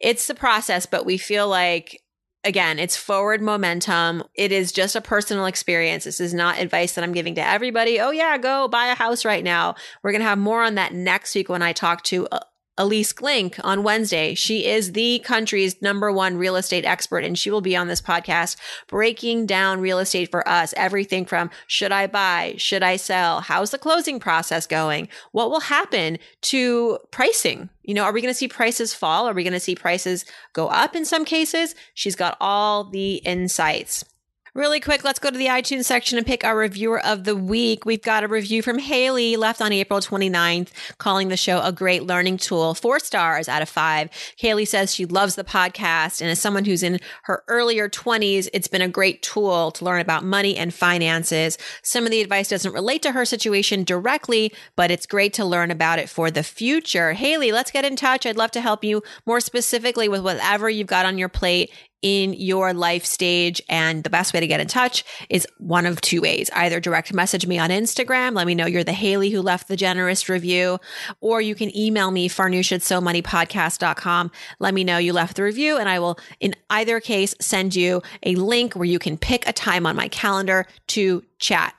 It's 0.00 0.26
the 0.26 0.34
process, 0.34 0.84
but 0.84 1.06
we 1.06 1.16
feel 1.16 1.48
like 1.48 2.02
again, 2.44 2.78
it's 2.78 2.96
forward 2.96 3.42
momentum. 3.42 4.22
It 4.34 4.52
is 4.52 4.72
just 4.72 4.96
a 4.96 5.00
personal 5.00 5.46
experience. 5.46 6.04
This 6.04 6.20
is 6.20 6.34
not 6.34 6.58
advice 6.58 6.94
that 6.94 7.04
I'm 7.04 7.12
giving 7.12 7.34
to 7.36 7.46
everybody. 7.46 8.00
Oh, 8.00 8.10
yeah, 8.10 8.38
go 8.38 8.68
buy 8.68 8.86
a 8.86 8.94
house 8.94 9.24
right 9.24 9.44
now. 9.44 9.74
We're 10.02 10.12
going 10.12 10.22
to 10.22 10.28
have 10.28 10.38
more 10.38 10.62
on 10.62 10.76
that 10.76 10.94
next 10.94 11.34
week 11.34 11.48
when 11.48 11.62
I 11.62 11.72
talk 11.72 12.02
to 12.04 12.26
uh, 12.32 12.40
Ilyce 12.78 13.12
Glink 13.12 13.60
on 13.62 13.82
Wednesday. 13.82 14.34
She 14.34 14.66
is 14.66 14.92
the 14.92 15.18
country's 15.20 15.80
number 15.82 16.10
one 16.10 16.36
real 16.36 16.56
estate 16.56 16.84
expert, 16.84 17.24
and 17.24 17.38
she 17.38 17.50
will 17.50 17.60
be 17.60 17.76
on 17.76 17.88
this 17.88 18.00
podcast 18.00 18.56
breaking 18.86 19.46
down 19.46 19.80
real 19.80 19.98
estate 19.98 20.30
for 20.30 20.48
us. 20.48 20.72
Everything 20.76 21.24
from 21.24 21.50
should 21.66 21.92
I 21.92 22.06
buy? 22.06 22.54
Should 22.56 22.82
I 22.82 22.96
sell? 22.96 23.40
How's 23.40 23.70
the 23.70 23.78
closing 23.78 24.18
process 24.18 24.66
going? 24.66 25.08
What 25.32 25.50
will 25.50 25.60
happen 25.60 26.18
to 26.42 26.98
pricing? 27.10 27.68
You 27.82 27.94
know, 27.94 28.04
are 28.04 28.12
we 28.12 28.20
going 28.20 28.32
to 28.32 28.38
see 28.38 28.48
prices 28.48 28.94
fall? 28.94 29.28
Are 29.28 29.34
we 29.34 29.42
going 29.44 29.52
to 29.52 29.60
see 29.60 29.74
prices 29.74 30.24
go 30.52 30.68
up 30.68 30.94
in 30.96 31.04
some 31.04 31.24
cases? 31.24 31.74
She's 31.94 32.16
got 32.16 32.36
all 32.40 32.84
the 32.84 33.16
insights. 33.16 34.04
Really 34.52 34.80
quick, 34.80 35.04
let's 35.04 35.20
go 35.20 35.30
to 35.30 35.38
the 35.38 35.46
iTunes 35.46 35.84
section 35.84 36.18
and 36.18 36.26
pick 36.26 36.42
our 36.42 36.56
reviewer 36.56 37.00
of 37.06 37.22
the 37.22 37.36
week. 37.36 37.84
We've 37.84 38.02
got 38.02 38.24
a 38.24 38.28
review 38.28 38.62
from 38.62 38.80
Haley 38.80 39.36
left 39.36 39.62
on 39.62 39.72
April 39.72 40.00
29th, 40.00 40.70
calling 40.98 41.28
the 41.28 41.36
show 41.36 41.62
a 41.62 41.70
great 41.70 42.02
learning 42.02 42.38
tool. 42.38 42.74
Four 42.74 42.98
stars 42.98 43.48
out 43.48 43.62
of 43.62 43.68
five. 43.68 44.10
Haley 44.38 44.64
says 44.64 44.92
she 44.92 45.06
loves 45.06 45.36
the 45.36 45.44
podcast. 45.44 46.20
And 46.20 46.28
as 46.28 46.40
someone 46.40 46.64
who's 46.64 46.82
in 46.82 46.98
her 47.22 47.44
earlier 47.46 47.88
20s, 47.88 48.48
it's 48.52 48.66
been 48.66 48.82
a 48.82 48.88
great 48.88 49.22
tool 49.22 49.70
to 49.70 49.84
learn 49.84 50.00
about 50.00 50.24
money 50.24 50.56
and 50.56 50.74
finances. 50.74 51.56
Some 51.84 52.04
of 52.04 52.10
the 52.10 52.20
advice 52.20 52.48
doesn't 52.48 52.74
relate 52.74 53.02
to 53.02 53.12
her 53.12 53.24
situation 53.24 53.84
directly, 53.84 54.52
but 54.74 54.90
it's 54.90 55.06
great 55.06 55.32
to 55.34 55.44
learn 55.44 55.70
about 55.70 56.00
it 56.00 56.08
for 56.08 56.28
the 56.28 56.42
future. 56.42 57.12
Haley, 57.12 57.52
let's 57.52 57.70
get 57.70 57.84
in 57.84 57.94
touch. 57.94 58.26
I'd 58.26 58.36
love 58.36 58.50
to 58.50 58.60
help 58.60 58.82
you 58.82 59.04
more 59.26 59.38
specifically 59.38 60.08
with 60.08 60.22
whatever 60.22 60.68
you've 60.68 60.88
got 60.88 61.06
on 61.06 61.18
your 61.18 61.28
plate 61.28 61.70
in 62.02 62.32
your 62.34 62.72
life 62.72 63.04
stage. 63.04 63.60
And 63.68 64.04
the 64.04 64.10
best 64.10 64.32
way 64.32 64.40
to 64.40 64.46
get 64.46 64.60
in 64.60 64.66
touch 64.66 65.04
is 65.28 65.46
one 65.58 65.86
of 65.86 66.00
two 66.00 66.20
ways. 66.22 66.50
Either 66.54 66.80
direct 66.80 67.12
message 67.12 67.46
me 67.46 67.58
on 67.58 67.70
Instagram. 67.70 68.34
Let 68.34 68.46
me 68.46 68.54
know 68.54 68.66
you're 68.66 68.84
the 68.84 68.92
Haley 68.92 69.30
who 69.30 69.42
left 69.42 69.68
the 69.68 69.76
generous 69.76 70.28
review, 70.28 70.78
or 71.20 71.40
you 71.40 71.54
can 71.54 71.76
email 71.76 72.10
me 72.10 72.28
farnoosh 72.28 72.72
at 72.72 72.80
somoneypodcast.com. 72.80 74.30
Let 74.58 74.74
me 74.74 74.84
know 74.84 74.98
you 74.98 75.12
left 75.12 75.36
the 75.36 75.42
review 75.42 75.76
and 75.76 75.88
I 75.88 75.98
will 75.98 76.18
in 76.40 76.54
either 76.70 77.00
case 77.00 77.34
send 77.40 77.74
you 77.74 78.02
a 78.22 78.34
link 78.34 78.74
where 78.74 78.84
you 78.84 78.98
can 78.98 79.16
pick 79.18 79.46
a 79.48 79.52
time 79.52 79.86
on 79.86 79.96
my 79.96 80.08
calendar 80.08 80.66
to 80.88 81.24
chat. 81.38 81.74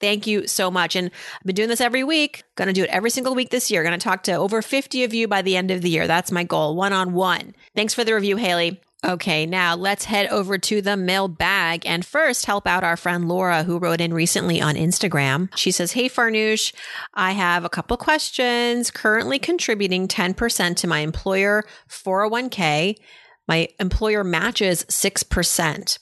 Thank 0.00 0.26
you 0.26 0.46
so 0.46 0.70
much. 0.70 0.96
And 0.96 1.10
I've 1.36 1.44
been 1.44 1.54
doing 1.54 1.68
this 1.68 1.80
every 1.80 2.02
week. 2.02 2.42
Going 2.56 2.68
to 2.68 2.72
do 2.72 2.84
it 2.84 2.90
every 2.90 3.10
single 3.10 3.34
week 3.34 3.50
this 3.50 3.70
year. 3.70 3.82
Going 3.82 3.98
to 3.98 4.02
talk 4.02 4.22
to 4.24 4.32
over 4.32 4.62
50 4.62 5.04
of 5.04 5.12
you 5.12 5.28
by 5.28 5.42
the 5.42 5.56
end 5.56 5.70
of 5.70 5.82
the 5.82 5.90
year. 5.90 6.06
That's 6.06 6.32
my 6.32 6.42
goal, 6.42 6.74
one 6.74 6.94
on 6.94 7.12
one. 7.12 7.54
Thanks 7.76 7.92
for 7.92 8.02
the 8.02 8.14
review, 8.14 8.36
Haley. 8.36 8.80
Okay, 9.02 9.46
now 9.46 9.76
let's 9.76 10.04
head 10.04 10.26
over 10.28 10.58
to 10.58 10.82
the 10.82 10.96
mailbag 10.96 11.86
and 11.86 12.04
first 12.04 12.44
help 12.44 12.66
out 12.66 12.84
our 12.84 12.98
friend 12.98 13.28
Laura, 13.28 13.62
who 13.62 13.78
wrote 13.78 14.00
in 14.00 14.12
recently 14.12 14.60
on 14.60 14.74
Instagram. 14.74 15.48
She 15.56 15.70
says, 15.70 15.92
Hey, 15.92 16.08
Farnoosh, 16.08 16.74
I 17.14 17.32
have 17.32 17.64
a 17.64 17.70
couple 17.70 17.96
questions. 17.96 18.90
Currently 18.90 19.38
contributing 19.38 20.06
10% 20.06 20.76
to 20.76 20.86
my 20.86 20.98
employer 20.98 21.64
401k. 21.88 22.96
My 23.48 23.68
employer 23.78 24.22
matches 24.22 24.84
6%. 24.84 25.98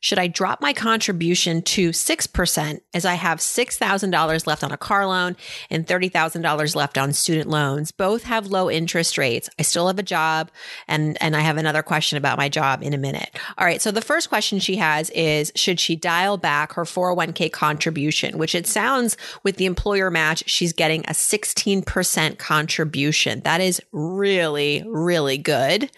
Should 0.00 0.18
I 0.18 0.28
drop 0.28 0.60
my 0.60 0.72
contribution 0.72 1.62
to 1.62 1.90
6% 1.90 2.80
as 2.94 3.04
I 3.04 3.14
have 3.14 3.38
$6,000 3.38 4.46
left 4.46 4.64
on 4.64 4.72
a 4.72 4.76
car 4.76 5.06
loan 5.06 5.36
and 5.70 5.86
$30,000 5.86 6.76
left 6.76 6.98
on 6.98 7.12
student 7.12 7.48
loans? 7.48 7.90
Both 7.90 8.24
have 8.24 8.46
low 8.46 8.70
interest 8.70 9.18
rates. 9.18 9.50
I 9.58 9.62
still 9.62 9.88
have 9.88 9.98
a 9.98 10.04
job 10.04 10.50
and, 10.86 11.18
and 11.20 11.36
I 11.36 11.40
have 11.40 11.56
another 11.56 11.82
question 11.82 12.16
about 12.18 12.38
my 12.38 12.48
job 12.48 12.82
in 12.82 12.94
a 12.94 12.98
minute. 12.98 13.38
All 13.56 13.66
right. 13.66 13.82
So 13.82 13.90
the 13.90 14.00
first 14.00 14.28
question 14.28 14.58
she 14.58 14.76
has 14.76 15.10
is, 15.10 15.52
should 15.56 15.80
she 15.80 15.96
dial 15.96 16.36
back 16.36 16.74
her 16.74 16.84
401k 16.84 17.50
contribution, 17.50 18.38
which 18.38 18.54
it 18.54 18.66
sounds 18.66 19.16
with 19.42 19.56
the 19.56 19.66
employer 19.66 20.10
match, 20.10 20.44
she's 20.46 20.72
getting 20.72 21.00
a 21.06 21.12
16% 21.12 22.38
contribution. 22.38 23.40
That 23.40 23.60
is 23.60 23.80
really, 23.92 24.84
really 24.86 25.38
good. 25.38 25.90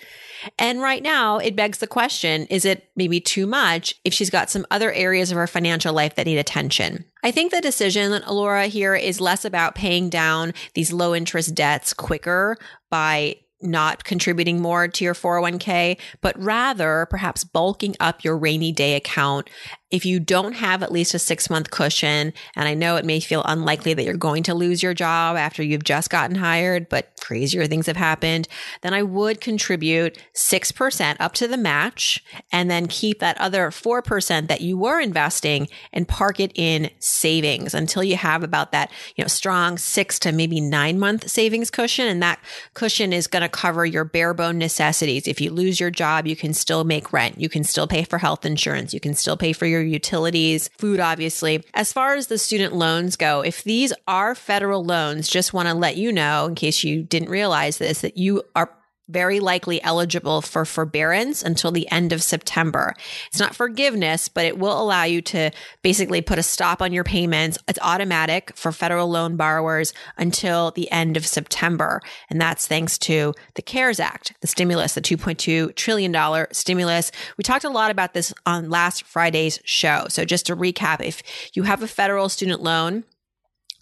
And 0.59 0.81
right 0.81 1.03
now, 1.03 1.39
it 1.39 1.57
begs 1.57 1.79
the 1.79 1.87
question 1.87 2.47
is 2.47 2.65
it 2.65 2.91
maybe 2.97 3.21
too 3.21 3.47
much 3.47 3.95
if 4.05 4.15
she's 4.15 4.31
got 4.31 4.51
some 4.51 4.67
other 4.71 4.93
areas 4.93 5.31
of 5.31 5.37
her 5.37 5.47
financial 5.47 5.93
life 5.93 6.15
that 6.15 6.27
need 6.27 6.39
attention? 6.39 7.05
I 7.23 7.31
think 7.31 7.53
the 7.53 7.61
decision, 7.61 8.23
Laura, 8.29 8.67
here 8.67 8.95
is 8.95 9.21
less 9.21 9.45
about 9.45 9.75
paying 9.75 10.09
down 10.09 10.55
these 10.75 10.93
low 10.93 11.15
interest 11.15 11.55
debts 11.55 11.93
quicker 11.93 12.57
by 12.91 13.37
not 13.63 14.05
contributing 14.05 14.61
more 14.61 14.89
to 14.89 15.05
your 15.05 15.15
401k, 15.15 15.99
but 16.21 16.41
rather 16.43 17.07
perhaps 17.11 17.45
bulking 17.45 17.95
up 18.01 18.25
your 18.25 18.37
rainy 18.37 18.73
day 18.73 18.95
account 18.95 19.51
if 19.91 20.05
you 20.07 20.21
don't 20.21 20.53
have 20.53 20.83
at 20.83 20.93
least 20.93 21.15
a 21.15 21.19
six 21.19 21.51
month 21.51 21.71
cushion, 21.71 22.33
and 22.55 22.69
I 22.69 22.75
know 22.75 22.97
it 22.97 23.05
may 23.05 23.21
feel 23.21 23.43
unlikely 23.45 23.95
that 23.95 24.05
you're 24.05 24.15
going 24.15 24.43
to 24.45 24.55
lose 24.55 24.83
your 24.83 24.95
job 24.95 25.37
after 25.37 25.63
you've 25.63 25.85
just 25.85 26.11
gotten 26.11 26.37
hired, 26.37 26.89
but 26.89 27.13
crazier 27.21 27.67
things 27.67 27.87
have 27.87 27.97
happened, 27.97 28.47
then 28.83 28.95
I 28.95 29.03
would 29.03 29.41
contribute 29.41 30.19
6% 30.35 31.17
up 31.19 31.35
to 31.35 31.49
the 31.49 31.57
match 31.57 32.23
and 32.53 32.71
then 32.71 32.87
keep 32.87 33.19
that 33.19 33.41
other 33.41 33.71
4% 33.71 34.49
that 34.49 34.61
you 34.61 34.79
were 34.79 35.01
investing 35.01 35.69
and 35.93 36.07
park 36.07 36.41
it 36.41 36.53
in 36.55 36.91
savings 36.99 37.75
until 37.75 38.05
you 38.05 38.17
have 38.17 38.43
about 38.43 38.73
that, 38.73 38.91
you 39.17 39.25
know, 39.25 39.29
strong 39.29 39.77
six 39.77 40.19
to 40.21 40.33
maybe 40.33 40.61
nine 40.61 40.99
month 40.99 41.29
savings 41.29 41.71
cushion. 41.71 42.07
And 42.07 42.23
that 42.23 42.41
cushion 42.75 43.13
is 43.13 43.27
going 43.27 43.43
to 43.43 43.49
cover 43.49 43.85
your 43.85 44.05
bare 44.05 44.35
bone 44.35 44.59
necessities. 44.59 45.27
If 45.27 45.41
you 45.41 45.51
lose 45.51 45.81
your 45.81 45.91
job, 45.91 46.27
you 46.27 46.37
can 46.37 46.55
still 46.55 46.85
make 46.85 47.13
rent. 47.13 47.41
You 47.41 47.49
can 47.49 47.65
still 47.65 47.87
pay 47.87 48.05
for 48.05 48.19
health 48.19 48.45
insurance. 48.45 48.95
You 48.95 49.01
can 49.01 49.15
still 49.15 49.37
pay 49.37 49.53
for 49.53 49.67
your 49.67 49.80
your 49.81 49.89
utilities, 49.89 50.69
food, 50.79 51.01
obviously. 51.01 51.65
As 51.75 51.93
far 51.93 52.15
as 52.15 52.27
the 52.27 52.39
student 52.39 52.75
loans 52.75 53.17
go, 53.17 53.41
if 53.41 53.65
these 53.65 53.93
are 54.07 54.35
federal 54.35 54.85
loans, 54.85 55.29
just 55.29 55.53
want 55.53 55.69
to 55.69 55.75
let 55.75 55.97
you 55.97 56.13
know, 56.13 56.47
in 56.47 56.55
case 56.55 56.85
you 56.85 57.03
didn't 57.03 57.31
realize 57.31 57.79
this, 57.79 58.03
that 58.03 58.17
you 58.17 58.43
are 58.55 58.71
very 59.11 59.40
likely 59.40 59.83
eligible 59.83 60.40
for 60.40 60.64
forbearance 60.64 61.43
until 61.43 61.71
the 61.71 61.90
end 61.90 62.12
of 62.12 62.23
September. 62.23 62.95
It's 63.29 63.38
not 63.38 63.55
forgiveness, 63.55 64.29
but 64.29 64.45
it 64.45 64.59
will 64.59 64.81
allow 64.81 65.05
you 65.05 65.21
to 65.23 65.50
basically 65.83 66.21
put 66.23 66.38
a 66.38 66.43
stop 66.43 66.81
on 66.81 66.93
your 66.93 67.05
payments. 67.05 67.59
It's 67.69 67.79
automatic 67.83 68.52
for 68.57 68.73
federal 68.73 69.09
loan 69.09 69.37
borrowers 69.37 69.93
until 70.17 70.71
the 70.71 70.90
end 70.90 71.17
of 71.17 71.26
September. 71.26 72.00
And 72.29 72.40
that's 72.40 72.67
thanks 72.67 72.99
to 72.99 73.35
the 73.55 73.62
CARES 73.62 74.00
Act, 74.00 74.35
the 74.40 74.47
stimulus, 74.47 74.95
the 74.95 75.00
$2.2 75.00 75.75
trillion 75.75 76.47
stimulus. 76.52 77.12
We 77.37 77.43
talked 77.43 77.64
a 77.64 77.71
lot 77.71 77.90
about 77.90 78.14
this 78.14 78.33
on 78.47 78.71
last 78.71 79.05
Friday's 79.05 79.61
show. 79.64 80.07
So 80.09 80.25
just 80.25 80.47
to 80.47 80.57
recap, 80.57 81.05
if 81.05 81.23
you 81.55 81.64
have 81.64 81.83
a 81.83 81.88
federal 81.88 82.29
student 82.29 82.62
loan, 82.62 83.05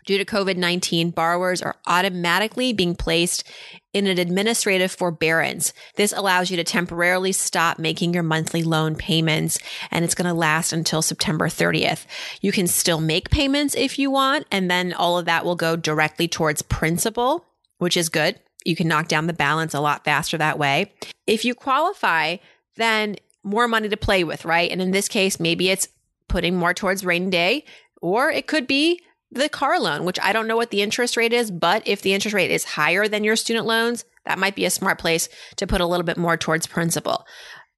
Due 0.08 0.16
to 0.16 0.24
COVID 0.24 0.56
19, 0.56 1.10
borrowers 1.10 1.60
are 1.60 1.76
automatically 1.86 2.72
being 2.72 2.94
placed 2.94 3.44
in 3.92 4.06
an 4.06 4.18
administrative 4.18 4.90
forbearance. 4.90 5.74
This 5.96 6.14
allows 6.14 6.50
you 6.50 6.56
to 6.56 6.64
temporarily 6.64 7.30
stop 7.32 7.78
making 7.78 8.14
your 8.14 8.22
monthly 8.22 8.62
loan 8.62 8.94
payments 8.94 9.58
and 9.90 10.06
it's 10.06 10.14
going 10.14 10.26
to 10.26 10.32
last 10.32 10.72
until 10.72 11.02
September 11.02 11.48
30th. 11.48 12.06
You 12.40 12.52
can 12.52 12.66
still 12.66 13.02
make 13.02 13.28
payments 13.28 13.74
if 13.74 13.98
you 13.98 14.10
want, 14.10 14.46
and 14.50 14.70
then 14.70 14.94
all 14.94 15.18
of 15.18 15.26
that 15.26 15.44
will 15.44 15.56
go 15.56 15.76
directly 15.76 16.26
towards 16.26 16.62
principal, 16.62 17.44
which 17.76 17.94
is 17.94 18.08
good. 18.08 18.40
You 18.64 18.76
can 18.76 18.88
knock 18.88 19.08
down 19.08 19.26
the 19.26 19.34
balance 19.34 19.74
a 19.74 19.80
lot 19.80 20.06
faster 20.06 20.38
that 20.38 20.58
way. 20.58 20.90
If 21.26 21.44
you 21.44 21.54
qualify, 21.54 22.38
then 22.76 23.16
more 23.42 23.68
money 23.68 23.90
to 23.90 23.96
play 23.98 24.24
with, 24.24 24.46
right? 24.46 24.70
And 24.70 24.80
in 24.80 24.90
this 24.90 25.06
case, 25.06 25.38
maybe 25.38 25.68
it's 25.68 25.88
putting 26.28 26.56
more 26.56 26.72
towards 26.72 27.04
rainy 27.04 27.28
day, 27.28 27.66
or 28.00 28.30
it 28.30 28.46
could 28.46 28.66
be 28.66 29.02
the 29.30 29.48
car 29.48 29.78
loan, 29.78 30.04
which 30.04 30.18
I 30.22 30.32
don't 30.32 30.48
know 30.48 30.56
what 30.56 30.70
the 30.70 30.82
interest 30.82 31.16
rate 31.16 31.32
is, 31.32 31.50
but 31.50 31.86
if 31.86 32.02
the 32.02 32.14
interest 32.14 32.34
rate 32.34 32.50
is 32.50 32.64
higher 32.64 33.08
than 33.08 33.24
your 33.24 33.36
student 33.36 33.66
loans, 33.66 34.04
that 34.24 34.38
might 34.38 34.56
be 34.56 34.64
a 34.64 34.70
smart 34.70 34.98
place 34.98 35.28
to 35.56 35.66
put 35.66 35.80
a 35.80 35.86
little 35.86 36.04
bit 36.04 36.16
more 36.16 36.36
towards 36.36 36.66
principal. 36.66 37.26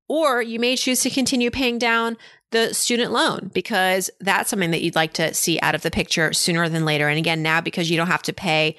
Or 0.09 0.43
you 0.43 0.59
may 0.59 0.77
choose 0.77 1.03
to 1.03 1.11
continue 1.11 1.51
paying 1.51 1.79
down 1.79 2.17
the 2.51 2.75
student 2.75 3.13
loan 3.13 3.51
because 3.55 4.11
that's 4.21 4.51
something 4.51 4.73
that 4.73 4.83
you'd 4.83 4.97
like 4.97 5.13
to 5.15 5.35
see 5.35 5.61
out 5.61 5.75
of 5.75 5.83
the 5.83 5.91
picture 5.91 6.33
sooner 6.33 6.69
than 6.69 6.85
later. 6.85 7.09
And 7.09 7.19
again, 7.19 7.43
now 7.43 7.61
because 7.61 7.91
you 7.91 7.97
don't 7.97 8.09
have 8.09 8.23
to 8.23 8.33
pay 8.33 8.77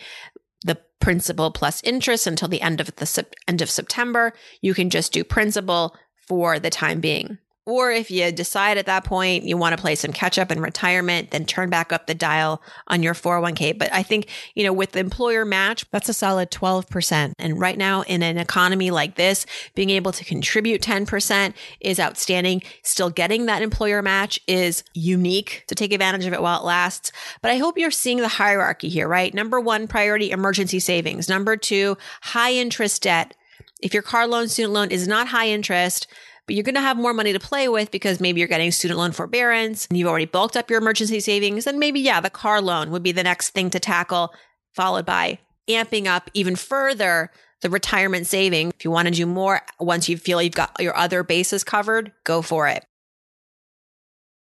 the 0.65 0.77
principal 0.99 1.51
plus 1.51 1.81
interest 1.83 2.27
until 2.27 2.47
the 2.47 2.61
end 2.61 2.81
of 2.81 2.87
the 2.95 3.25
end 3.47 3.61
of 3.61 3.69
September, 3.69 4.33
you 4.61 4.73
can 4.73 4.89
just 4.89 5.13
do 5.13 5.23
principal 5.23 5.95
for 6.27 6.59
the 6.59 6.69
time 6.69 6.99
being. 6.99 7.37
Or 7.65 7.91
if 7.91 8.09
you 8.09 8.31
decide 8.31 8.79
at 8.79 8.87
that 8.87 9.03
point 9.03 9.43
you 9.43 9.55
want 9.55 9.75
to 9.75 9.81
play 9.81 9.93
some 9.93 10.11
catch 10.11 10.39
up 10.39 10.51
in 10.51 10.61
retirement, 10.61 11.29
then 11.29 11.45
turn 11.45 11.69
back 11.69 11.93
up 11.93 12.07
the 12.07 12.15
dial 12.15 12.61
on 12.87 13.03
your 13.03 13.13
401k. 13.13 13.77
But 13.77 13.93
I 13.93 14.01
think, 14.01 14.27
you 14.55 14.63
know, 14.63 14.73
with 14.73 14.93
the 14.93 14.99
employer 14.99 15.45
match, 15.45 15.85
that's 15.91 16.09
a 16.09 16.13
solid 16.13 16.49
12%. 16.49 17.33
And 17.37 17.59
right 17.59 17.77
now 17.77 18.01
in 18.01 18.23
an 18.23 18.39
economy 18.39 18.89
like 18.89 19.15
this, 19.15 19.45
being 19.75 19.91
able 19.91 20.11
to 20.11 20.25
contribute 20.25 20.81
10% 20.81 21.53
is 21.79 21.99
outstanding. 21.99 22.63
Still 22.83 23.11
getting 23.11 23.45
that 23.45 23.61
employer 23.61 24.01
match 24.01 24.39
is 24.47 24.83
unique 24.95 25.63
to 25.67 25.75
take 25.75 25.93
advantage 25.93 26.25
of 26.25 26.33
it 26.33 26.41
while 26.41 26.61
it 26.61 26.65
lasts. 26.65 27.11
But 27.43 27.51
I 27.51 27.57
hope 27.57 27.77
you're 27.77 27.91
seeing 27.91 28.17
the 28.17 28.27
hierarchy 28.27 28.89
here, 28.89 29.07
right? 29.07 29.33
Number 29.33 29.59
one, 29.59 29.87
priority 29.87 30.31
emergency 30.31 30.79
savings. 30.79 31.29
Number 31.29 31.55
two, 31.57 31.95
high 32.23 32.53
interest 32.53 33.03
debt. 33.03 33.35
If 33.81 33.93
your 33.93 34.03
car 34.03 34.27
loan, 34.27 34.47
student 34.47 34.73
loan 34.73 34.91
is 34.91 35.07
not 35.07 35.27
high 35.27 35.49
interest, 35.49 36.07
but 36.47 36.55
you're 36.55 36.63
going 36.63 36.75
to 36.75 36.81
have 36.81 36.97
more 36.97 37.13
money 37.13 37.33
to 37.33 37.39
play 37.39 37.69
with 37.69 37.91
because 37.91 38.19
maybe 38.19 38.39
you're 38.39 38.47
getting 38.47 38.71
student 38.71 38.97
loan 38.97 39.11
forbearance 39.11 39.87
and 39.87 39.97
you've 39.97 40.07
already 40.07 40.25
bulked 40.25 40.57
up 40.57 40.69
your 40.69 40.79
emergency 40.79 41.19
savings. 41.19 41.67
And 41.67 41.79
maybe, 41.79 41.99
yeah, 41.99 42.19
the 42.19 42.29
car 42.29 42.61
loan 42.61 42.91
would 42.91 43.03
be 43.03 43.11
the 43.11 43.23
next 43.23 43.51
thing 43.51 43.69
to 43.69 43.79
tackle, 43.79 44.33
followed 44.75 45.05
by 45.05 45.39
amping 45.69 46.07
up 46.07 46.29
even 46.33 46.55
further 46.55 47.31
the 47.61 47.69
retirement 47.69 48.27
saving. 48.27 48.69
If 48.69 48.83
you 48.83 48.91
want 48.91 49.07
to 49.07 49.13
do 49.13 49.25
more 49.25 49.61
once 49.79 50.09
you 50.09 50.17
feel 50.17 50.41
you've 50.41 50.53
got 50.53 50.75
your 50.79 50.95
other 50.95 51.23
bases 51.23 51.63
covered, 51.63 52.11
go 52.23 52.41
for 52.41 52.67
it. 52.67 52.85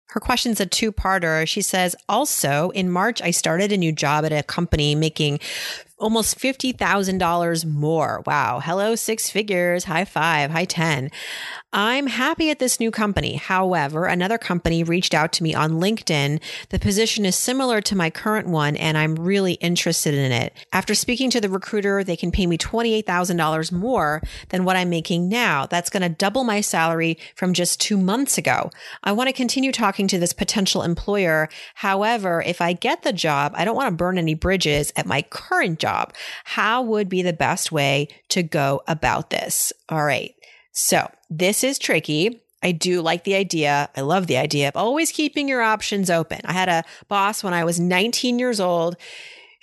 Her 0.08 0.20
question's 0.20 0.60
a 0.60 0.66
two 0.66 0.92
parter. 0.92 1.48
She 1.48 1.63
says, 1.63 1.96
also 2.08 2.70
in 2.70 2.92
March, 2.92 3.22
I 3.22 3.32
started 3.32 3.72
a 3.72 3.78
new 3.78 3.92
job 3.92 4.25
at 4.25 4.32
a 4.32 4.44
company 4.44 4.94
making 4.94 5.40
almost 6.03 6.38
$50,000 6.38 7.65
more. 7.65 8.22
Wow. 8.25 8.60
Hello, 8.60 8.93
six 8.95 9.29
figures. 9.29 9.86
High 9.86 10.05
five. 10.05 10.51
High 10.51 10.65
10. 10.65 11.10
I'm 11.75 12.05
happy 12.05 12.51
at 12.51 12.60
this 12.60 12.79
new 12.79 12.91
company. 12.91 13.33
However, 13.33 14.05
another 14.05 14.38
company 14.38 14.83
reached 14.83 15.15
out 15.15 15.33
to 15.33 15.43
me 15.43 15.55
on 15.55 15.79
LinkedIn. 15.81 16.39
The 16.69 16.77
position 16.77 17.25
is 17.25 17.36
similar 17.36 17.81
to 17.81 17.95
my 17.95 18.12
current 18.12 18.48
one, 18.48 18.75
and 18.75 18.95
I'm 18.95 19.15
really 19.15 19.53
interested 19.53 20.13
in 20.13 20.31
it. 20.31 20.53
After 20.72 20.93
speaking 20.93 21.31
to 21.31 21.41
the 21.41 21.50
recruiter, 21.50 22.03
they 22.03 22.15
can 22.15 22.31
pay 22.31 22.45
me 22.45 22.60
$28,000 22.60 23.72
more 23.72 24.22
than 24.50 24.65
what 24.65 24.75
I'm 24.75 24.91
making 24.91 25.29
now. 25.29 25.65
That's 25.65 25.89
going 25.89 26.03
to 26.03 26.10
double 26.10 26.43
my 26.43 26.62
salary 26.62 27.17
from 27.36 27.53
just 27.53 27.81
two 27.81 27.98
months 27.98 28.38
ago. 28.38 28.69
I 29.03 29.12
want 29.12 29.29
to 29.29 29.33
continue 29.33 29.72
talking 29.72 30.07
to 30.10 30.19
this 30.19 30.33
potential 30.33 30.83
employer. 30.83 31.50
However, 31.74 32.43
if 32.45 32.62
I 32.62 32.74
get 32.74 33.01
the 33.01 33.13
job, 33.13 33.53
I 33.55 33.65
don't 33.65 33.75
want 33.75 33.89
to 33.89 33.95
burn 33.95 34.19
any 34.19 34.36
bridges 34.36 34.93
at 34.95 35.07
my 35.07 35.24
current 35.24 35.79
job. 35.94 36.14
How 36.44 36.82
would 36.82 37.10
be 37.10 37.22
the 37.22 37.34
best 37.34 37.72
way 37.72 38.08
to 38.30 38.44
go 38.44 38.82
about 38.88 39.30
this? 39.30 39.74
All 39.90 40.04
right. 40.04 40.34
So 40.72 41.10
this 41.30 41.64
is 41.64 41.78
tricky. 41.78 42.42
I 42.64 42.72
do 42.72 43.02
like 43.02 43.26
the 43.26 43.36
idea. 43.36 43.90
I 43.96 44.02
love 44.02 44.28
the 44.28 44.38
idea 44.38 44.70
of 44.70 44.76
always 44.76 45.12
keeping 45.12 45.48
your 45.48 45.62
options 45.62 46.10
open. 46.10 46.40
I 46.46 46.54
had 46.54 46.70
a 46.70 46.84
boss 47.10 47.44
when 47.44 47.54
I 47.54 47.66
was 47.66 47.80
19 47.80 48.40
years 48.40 48.60
old 48.60 48.96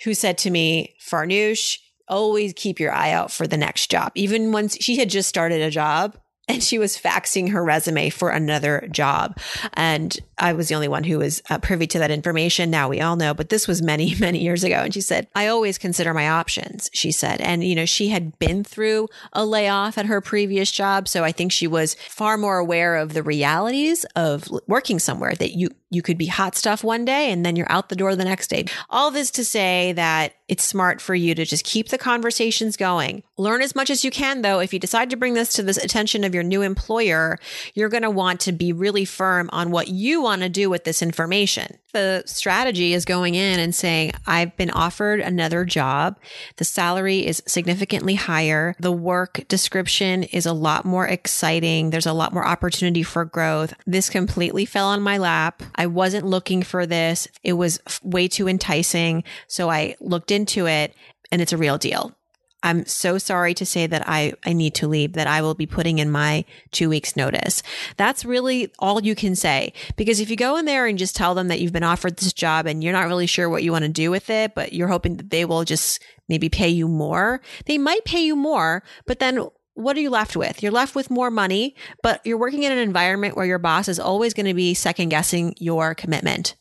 who 0.03 0.13
said 0.13 0.37
to 0.39 0.51
me, 0.51 0.95
Farnoosh, 0.99 1.77
always 2.07 2.53
keep 2.53 2.79
your 2.79 2.93
eye 2.93 3.11
out 3.11 3.31
for 3.31 3.47
the 3.47 3.57
next 3.57 3.89
job. 3.89 4.11
Even 4.15 4.51
once 4.51 4.77
she 4.79 4.97
had 4.97 5.09
just 5.09 5.29
started 5.29 5.61
a 5.61 5.71
job 5.71 6.17
and 6.51 6.61
she 6.61 6.77
was 6.77 6.97
faxing 6.97 7.51
her 7.51 7.63
resume 7.63 8.09
for 8.09 8.29
another 8.29 8.87
job. 8.91 9.37
And 9.73 10.17
I 10.37 10.53
was 10.53 10.67
the 10.67 10.75
only 10.75 10.89
one 10.89 11.03
who 11.03 11.19
was 11.19 11.41
uh, 11.49 11.59
privy 11.59 11.87
to 11.87 11.99
that 11.99 12.11
information. 12.11 12.69
Now 12.69 12.89
we 12.89 12.99
all 12.99 13.15
know, 13.15 13.33
but 13.33 13.49
this 13.49 13.67
was 13.67 13.81
many, 13.81 14.15
many 14.19 14.39
years 14.39 14.63
ago. 14.63 14.75
And 14.75 14.93
she 14.93 15.01
said, 15.01 15.27
I 15.33 15.47
always 15.47 15.77
consider 15.77 16.13
my 16.13 16.27
options, 16.27 16.89
she 16.93 17.11
said. 17.11 17.39
And, 17.39 17.63
you 17.63 17.75
know, 17.75 17.85
she 17.85 18.09
had 18.09 18.37
been 18.37 18.63
through 18.63 19.07
a 19.31 19.45
layoff 19.45 19.97
at 19.97 20.07
her 20.07 20.19
previous 20.19 20.71
job. 20.71 21.07
So 21.07 21.23
I 21.23 21.31
think 21.31 21.51
she 21.51 21.67
was 21.67 21.95
far 22.09 22.37
more 22.37 22.57
aware 22.57 22.97
of 22.97 23.13
the 23.13 23.23
realities 23.23 24.03
of 24.15 24.47
working 24.67 24.99
somewhere 24.99 25.33
that 25.35 25.51
you, 25.57 25.69
you 25.89 26.01
could 26.01 26.17
be 26.17 26.25
hot 26.25 26.55
stuff 26.55 26.83
one 26.83 27.05
day 27.05 27.31
and 27.31 27.45
then 27.45 27.55
you're 27.55 27.71
out 27.71 27.89
the 27.89 27.95
door 27.95 28.15
the 28.15 28.25
next 28.25 28.49
day. 28.49 28.65
All 28.89 29.11
this 29.11 29.31
to 29.31 29.45
say 29.45 29.93
that 29.93 30.33
it's 30.47 30.65
smart 30.65 30.99
for 30.99 31.15
you 31.15 31.33
to 31.33 31.45
just 31.45 31.63
keep 31.63 31.87
the 31.87 31.97
conversations 31.97 32.75
going. 32.75 33.23
Learn 33.37 33.61
as 33.61 33.73
much 33.73 33.89
as 33.89 34.03
you 34.03 34.11
can, 34.11 34.41
though. 34.41 34.59
If 34.59 34.73
you 34.73 34.79
decide 34.79 35.09
to 35.11 35.15
bring 35.15 35.33
this 35.33 35.53
to 35.53 35.63
the 35.63 35.79
attention 35.81 36.23
of 36.25 36.33
your 36.33 36.40
new 36.43 36.61
employer, 36.61 37.39
you're 37.73 37.89
going 37.89 38.03
to 38.03 38.09
want 38.09 38.39
to 38.41 38.51
be 38.51 38.73
really 38.73 39.05
firm 39.05 39.49
on 39.51 39.71
what 39.71 39.87
you 39.87 40.21
want 40.21 40.41
to 40.41 40.49
do 40.49 40.69
with 40.69 40.83
this 40.83 41.01
information. 41.01 41.77
The 41.93 42.23
strategy 42.25 42.93
is 42.93 43.03
going 43.03 43.35
in 43.35 43.59
and 43.59 43.75
saying, 43.75 44.13
I've 44.25 44.55
been 44.55 44.69
offered 44.69 45.19
another 45.19 45.65
job. 45.65 46.17
The 46.55 46.63
salary 46.63 47.25
is 47.25 47.43
significantly 47.47 48.15
higher. 48.15 48.75
The 48.79 48.93
work 48.93 49.43
description 49.47 50.23
is 50.23 50.45
a 50.45 50.53
lot 50.53 50.85
more 50.85 51.05
exciting. 51.07 51.89
There's 51.89 52.05
a 52.05 52.13
lot 52.13 52.33
more 52.33 52.47
opportunity 52.47 53.03
for 53.03 53.25
growth. 53.25 53.73
This 53.85 54.09
completely 54.09 54.65
fell 54.65 54.87
on 54.87 55.01
my 55.01 55.17
lap. 55.17 55.63
I 55.75 55.87
wasn't 55.87 56.25
looking 56.25 56.63
for 56.63 56.85
this. 56.85 57.27
It 57.43 57.53
was 57.53 57.79
way 58.03 58.27
too 58.27 58.47
enticing. 58.47 59.23
So 59.47 59.69
I 59.69 59.95
looked 59.99 60.31
into 60.31 60.67
it 60.67 60.95
and 61.31 61.41
it's 61.41 61.53
a 61.53 61.57
real 61.57 61.77
deal. 61.77 62.15
I'm 62.63 62.85
so 62.85 63.17
sorry 63.17 63.53
to 63.55 63.65
say 63.65 63.87
that 63.87 64.07
I, 64.07 64.33
I 64.45 64.53
need 64.53 64.75
to 64.75 64.87
leave, 64.87 65.13
that 65.13 65.27
I 65.27 65.41
will 65.41 65.55
be 65.55 65.65
putting 65.65 65.99
in 65.99 66.11
my 66.11 66.45
two 66.71 66.89
weeks 66.89 67.15
notice. 67.15 67.63
That's 67.97 68.23
really 68.23 68.71
all 68.79 69.01
you 69.01 69.15
can 69.15 69.35
say. 69.35 69.73
Because 69.95 70.19
if 70.19 70.29
you 70.29 70.35
go 70.35 70.57
in 70.57 70.65
there 70.65 70.85
and 70.85 70.97
just 70.97 71.15
tell 71.15 71.33
them 71.33 71.47
that 71.47 71.59
you've 71.59 71.73
been 71.73 71.83
offered 71.83 72.17
this 72.17 72.33
job 72.33 72.67
and 72.67 72.83
you're 72.83 72.93
not 72.93 73.07
really 73.07 73.25
sure 73.27 73.49
what 73.49 73.63
you 73.63 73.71
want 73.71 73.83
to 73.83 73.89
do 73.89 74.11
with 74.11 74.29
it, 74.29 74.53
but 74.53 74.73
you're 74.73 74.87
hoping 74.87 75.17
that 75.17 75.31
they 75.31 75.45
will 75.45 75.63
just 75.63 76.01
maybe 76.29 76.49
pay 76.49 76.69
you 76.69 76.87
more, 76.87 77.41
they 77.65 77.77
might 77.77 78.05
pay 78.05 78.23
you 78.23 78.35
more, 78.35 78.83
but 79.05 79.19
then 79.19 79.47
what 79.73 79.97
are 79.97 80.01
you 80.01 80.09
left 80.09 80.35
with? 80.35 80.61
You're 80.61 80.71
left 80.71 80.95
with 80.95 81.09
more 81.09 81.31
money, 81.31 81.75
but 82.03 82.21
you're 82.25 82.37
working 82.37 82.63
in 82.63 82.71
an 82.71 82.77
environment 82.77 83.35
where 83.35 83.45
your 83.45 83.59
boss 83.59 83.87
is 83.87 83.99
always 83.99 84.33
going 84.33 84.45
to 84.45 84.53
be 84.53 84.73
second 84.73 85.09
guessing 85.09 85.55
your 85.57 85.95
commitment. 85.95 86.55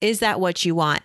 Is 0.00 0.20
that 0.20 0.40
what 0.40 0.64
you 0.64 0.74
want? 0.74 1.02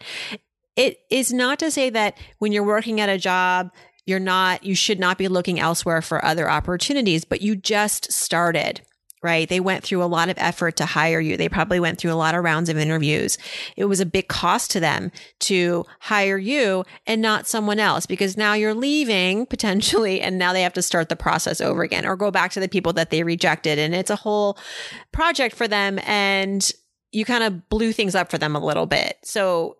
It 0.75 0.99
is 1.09 1.33
not 1.33 1.59
to 1.59 1.69
say 1.69 1.89
that 1.89 2.17
when 2.39 2.51
you're 2.51 2.63
working 2.63 3.01
at 3.01 3.09
a 3.09 3.17
job, 3.17 3.71
you're 4.05 4.19
not, 4.19 4.63
you 4.63 4.75
should 4.75 4.99
not 4.99 5.17
be 5.17 5.27
looking 5.27 5.59
elsewhere 5.59 6.01
for 6.01 6.23
other 6.23 6.49
opportunities, 6.49 7.23
but 7.25 7.41
you 7.41 7.55
just 7.55 8.11
started 8.11 8.81
right? 9.23 9.47
They 9.49 9.59
went 9.59 9.83
through 9.83 10.03
a 10.03 10.05
lot 10.05 10.29
of 10.29 10.37
effort 10.39 10.75
to 10.77 10.85
hire 10.85 11.19
you. 11.19 11.37
They 11.37 11.49
probably 11.49 11.79
went 11.79 11.99
through 11.99 12.11
a 12.11 12.15
lot 12.15 12.33
of 12.33 12.43
rounds 12.43 12.69
of 12.69 12.77
interviews. 12.77 13.37
It 13.77 13.85
was 13.85 13.99
a 13.99 14.05
big 14.05 14.27
cost 14.27 14.71
to 14.71 14.79
them 14.79 15.11
to 15.41 15.85
hire 15.99 16.39
you 16.39 16.85
and 17.05 17.21
not 17.21 17.47
someone 17.47 17.79
else 17.79 18.05
because 18.05 18.35
now 18.35 18.53
you're 18.53 18.73
leaving 18.73 19.45
potentially 19.49 20.21
and 20.21 20.37
now 20.37 20.53
they 20.53 20.63
have 20.63 20.73
to 20.73 20.81
start 20.81 21.09
the 21.09 21.15
process 21.15 21.61
over 21.61 21.83
again 21.83 22.05
or 22.05 22.15
go 22.15 22.31
back 22.31 22.51
to 22.51 22.59
the 22.59 22.69
people 22.69 22.93
that 22.93 23.11
they 23.11 23.23
rejected. 23.23 23.77
And 23.77 23.93
it's 23.93 24.09
a 24.09 24.15
whole 24.15 24.57
project 25.11 25.55
for 25.55 25.67
them. 25.67 25.99
And 26.03 26.69
you 27.11 27.25
kind 27.25 27.43
of 27.43 27.69
blew 27.69 27.91
things 27.91 28.15
up 28.15 28.31
for 28.31 28.37
them 28.37 28.55
a 28.55 28.65
little 28.65 28.87
bit. 28.87 29.17
So 29.23 29.77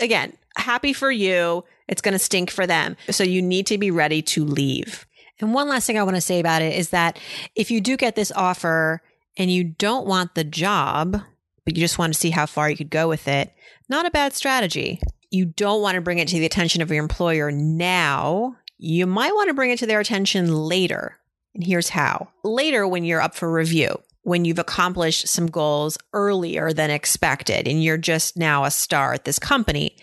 again, 0.00 0.32
happy 0.56 0.94
for 0.94 1.10
you. 1.10 1.64
It's 1.88 2.02
going 2.02 2.12
to 2.12 2.18
stink 2.18 2.50
for 2.50 2.66
them. 2.66 2.96
So 3.10 3.24
you 3.24 3.42
need 3.42 3.66
to 3.68 3.78
be 3.78 3.90
ready 3.90 4.22
to 4.22 4.44
leave. 4.44 5.06
And 5.40 5.52
one 5.52 5.68
last 5.68 5.86
thing 5.86 5.98
I 5.98 6.02
want 6.02 6.16
to 6.16 6.20
say 6.20 6.40
about 6.40 6.62
it 6.62 6.74
is 6.74 6.90
that 6.90 7.18
if 7.54 7.70
you 7.70 7.80
do 7.80 7.96
get 7.96 8.16
this 8.16 8.32
offer 8.32 9.02
and 9.36 9.50
you 9.50 9.64
don't 9.64 10.06
want 10.06 10.34
the 10.34 10.44
job, 10.44 11.20
but 11.64 11.76
you 11.76 11.80
just 11.80 11.98
want 11.98 12.12
to 12.12 12.18
see 12.18 12.30
how 12.30 12.46
far 12.46 12.70
you 12.70 12.76
could 12.76 12.90
go 12.90 13.08
with 13.08 13.28
it, 13.28 13.52
not 13.88 14.06
a 14.06 14.10
bad 14.10 14.32
strategy. 14.32 15.00
You 15.30 15.44
don't 15.44 15.82
want 15.82 15.96
to 15.96 16.00
bring 16.00 16.18
it 16.18 16.28
to 16.28 16.38
the 16.38 16.46
attention 16.46 16.80
of 16.80 16.90
your 16.90 17.02
employer 17.02 17.50
now. 17.50 18.56
You 18.78 19.06
might 19.06 19.34
want 19.34 19.48
to 19.48 19.54
bring 19.54 19.70
it 19.70 19.78
to 19.80 19.86
their 19.86 20.00
attention 20.00 20.52
later. 20.52 21.18
And 21.54 21.64
here's 21.64 21.90
how 21.90 22.28
later, 22.44 22.86
when 22.86 23.04
you're 23.04 23.20
up 23.20 23.34
for 23.34 23.50
review, 23.52 23.98
when 24.22 24.44
you've 24.44 24.58
accomplished 24.58 25.28
some 25.28 25.46
goals 25.46 25.98
earlier 26.12 26.72
than 26.72 26.90
expected, 26.90 27.68
and 27.68 27.82
you're 27.82 27.96
just 27.96 28.36
now 28.36 28.64
a 28.64 28.70
star 28.70 29.12
at 29.14 29.24
this 29.24 29.38
company. 29.38 29.96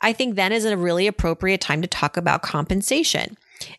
I 0.00 0.12
think 0.12 0.36
then 0.36 0.52
is 0.52 0.64
a 0.64 0.76
really 0.76 1.06
appropriate 1.06 1.60
time 1.60 1.82
to 1.82 1.88
talk 1.88 2.16
about 2.16 2.42
compensation. 2.42 3.36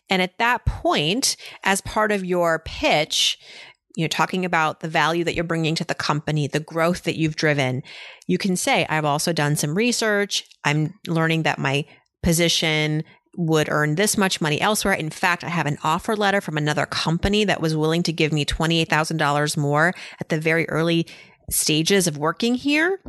And 0.08 0.20
at 0.20 0.38
that 0.38 0.64
point, 0.66 1.36
as 1.64 1.80
part 1.80 2.12
of 2.12 2.24
your 2.24 2.58
pitch, 2.64 3.38
you 3.96 4.04
know, 4.04 4.08
talking 4.08 4.44
about 4.44 4.80
the 4.80 4.88
value 4.88 5.24
that 5.24 5.34
you're 5.34 5.44
bringing 5.44 5.74
to 5.74 5.84
the 5.84 5.94
company, 5.94 6.46
the 6.46 6.60
growth 6.60 7.02
that 7.04 7.16
you've 7.16 7.36
driven, 7.36 7.82
you 8.26 8.38
can 8.38 8.56
say, 8.56 8.86
I've 8.88 9.04
also 9.04 9.32
done 9.32 9.56
some 9.56 9.74
research. 9.74 10.44
I'm 10.64 10.94
learning 11.06 11.42
that 11.42 11.58
my 11.58 11.86
position 12.22 13.02
would 13.36 13.68
earn 13.70 13.94
this 13.94 14.16
much 14.16 14.40
money 14.40 14.60
elsewhere. 14.60 14.94
In 14.94 15.10
fact, 15.10 15.44
I 15.44 15.48
have 15.48 15.66
an 15.66 15.78
offer 15.82 16.16
letter 16.16 16.40
from 16.40 16.56
another 16.56 16.86
company 16.86 17.44
that 17.44 17.60
was 17.60 17.76
willing 17.76 18.02
to 18.04 18.12
give 18.12 18.32
me 18.32 18.44
$28,000 18.44 19.56
more 19.56 19.94
at 20.20 20.28
the 20.28 20.40
very 20.40 20.68
early 20.68 21.06
stages 21.48 22.06
of 22.06 22.18
working 22.18 22.54
here. 22.54 23.00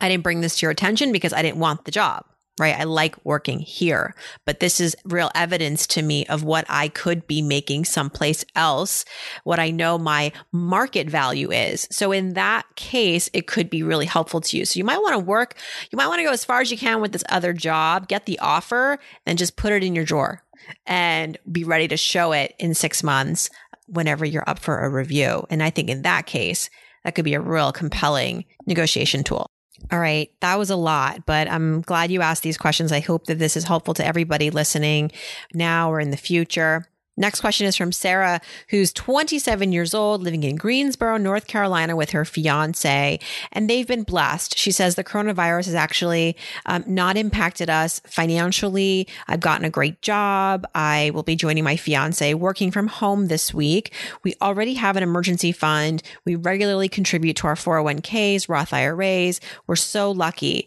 I 0.00 0.08
didn't 0.08 0.22
bring 0.22 0.40
this 0.40 0.58
to 0.58 0.66
your 0.66 0.70
attention 0.70 1.12
because 1.12 1.32
I 1.32 1.42
didn't 1.42 1.58
want 1.58 1.84
the 1.84 1.90
job 1.90 2.24
right? 2.58 2.78
I 2.78 2.84
like 2.84 3.16
working 3.24 3.58
here, 3.58 4.14
but 4.44 4.60
this 4.60 4.80
is 4.80 4.96
real 5.04 5.30
evidence 5.34 5.86
to 5.88 6.02
me 6.02 6.24
of 6.26 6.44
what 6.44 6.64
I 6.68 6.88
could 6.88 7.26
be 7.26 7.42
making 7.42 7.84
someplace 7.84 8.44
else, 8.54 9.04
what 9.42 9.58
I 9.58 9.70
know 9.70 9.98
my 9.98 10.30
market 10.52 11.10
value 11.10 11.50
is. 11.50 11.88
So 11.90 12.12
in 12.12 12.34
that 12.34 12.64
case, 12.76 13.28
it 13.32 13.48
could 13.48 13.68
be 13.68 13.82
really 13.82 14.06
helpful 14.06 14.40
to 14.40 14.56
you. 14.56 14.64
So 14.64 14.78
you 14.78 14.84
might 14.84 14.98
want 14.98 15.14
to 15.14 15.18
work, 15.18 15.56
you 15.90 15.96
might 15.96 16.06
want 16.06 16.20
to 16.20 16.24
go 16.24 16.32
as 16.32 16.44
far 16.44 16.60
as 16.60 16.70
you 16.70 16.78
can 16.78 17.00
with 17.00 17.12
this 17.12 17.24
other 17.28 17.52
job, 17.52 18.06
get 18.06 18.26
the 18.26 18.38
offer, 18.38 18.98
and 19.26 19.38
just 19.38 19.56
put 19.56 19.72
it 19.72 19.82
in 19.82 19.94
your 19.94 20.04
drawer 20.04 20.42
and 20.86 21.36
be 21.50 21.64
ready 21.64 21.88
to 21.88 21.96
show 21.96 22.32
it 22.32 22.54
in 22.58 22.74
six 22.74 23.02
months 23.02 23.50
whenever 23.86 24.24
you're 24.24 24.48
up 24.48 24.60
for 24.60 24.78
a 24.80 24.88
review. 24.88 25.44
And 25.50 25.62
I 25.62 25.70
think 25.70 25.90
in 25.90 26.02
that 26.02 26.26
case, 26.26 26.70
that 27.02 27.16
could 27.16 27.24
be 27.24 27.34
a 27.34 27.40
real 27.40 27.72
compelling 27.72 28.44
negotiation 28.66 29.24
tool. 29.24 29.50
All 29.90 29.98
right. 29.98 30.30
That 30.40 30.58
was 30.58 30.70
a 30.70 30.76
lot, 30.76 31.26
but 31.26 31.50
I'm 31.50 31.82
glad 31.82 32.10
you 32.10 32.22
asked 32.22 32.42
these 32.42 32.56
questions. 32.56 32.92
I 32.92 33.00
hope 33.00 33.26
that 33.26 33.38
this 33.38 33.56
is 33.56 33.64
helpful 33.64 33.94
to 33.94 34.06
everybody 34.06 34.50
listening 34.50 35.10
now 35.52 35.90
or 35.90 36.00
in 36.00 36.10
the 36.10 36.16
future. 36.16 36.86
Next 37.16 37.40
question 37.40 37.66
is 37.66 37.76
from 37.76 37.92
Sarah, 37.92 38.40
who's 38.70 38.92
27 38.92 39.72
years 39.72 39.94
old, 39.94 40.22
living 40.22 40.42
in 40.42 40.56
Greensboro, 40.56 41.16
North 41.16 41.46
Carolina, 41.46 41.94
with 41.94 42.10
her 42.10 42.24
fiance, 42.24 43.20
and 43.52 43.70
they've 43.70 43.86
been 43.86 44.02
blessed. 44.02 44.58
She 44.58 44.72
says 44.72 44.96
the 44.96 45.04
coronavirus 45.04 45.66
has 45.66 45.74
actually 45.74 46.36
um, 46.66 46.82
not 46.86 47.16
impacted 47.16 47.70
us 47.70 48.00
financially. 48.04 49.06
I've 49.28 49.40
gotten 49.40 49.64
a 49.64 49.70
great 49.70 50.02
job. 50.02 50.66
I 50.74 51.12
will 51.14 51.22
be 51.22 51.36
joining 51.36 51.62
my 51.62 51.76
fiance 51.76 52.34
working 52.34 52.72
from 52.72 52.88
home 52.88 53.28
this 53.28 53.54
week. 53.54 53.92
We 54.24 54.34
already 54.42 54.74
have 54.74 54.96
an 54.96 55.04
emergency 55.04 55.52
fund. 55.52 56.02
We 56.24 56.34
regularly 56.34 56.88
contribute 56.88 57.36
to 57.36 57.46
our 57.46 57.54
401ks, 57.54 58.48
Roth 58.48 58.72
IRAs. 58.72 59.40
We're 59.68 59.76
so 59.76 60.10
lucky. 60.10 60.66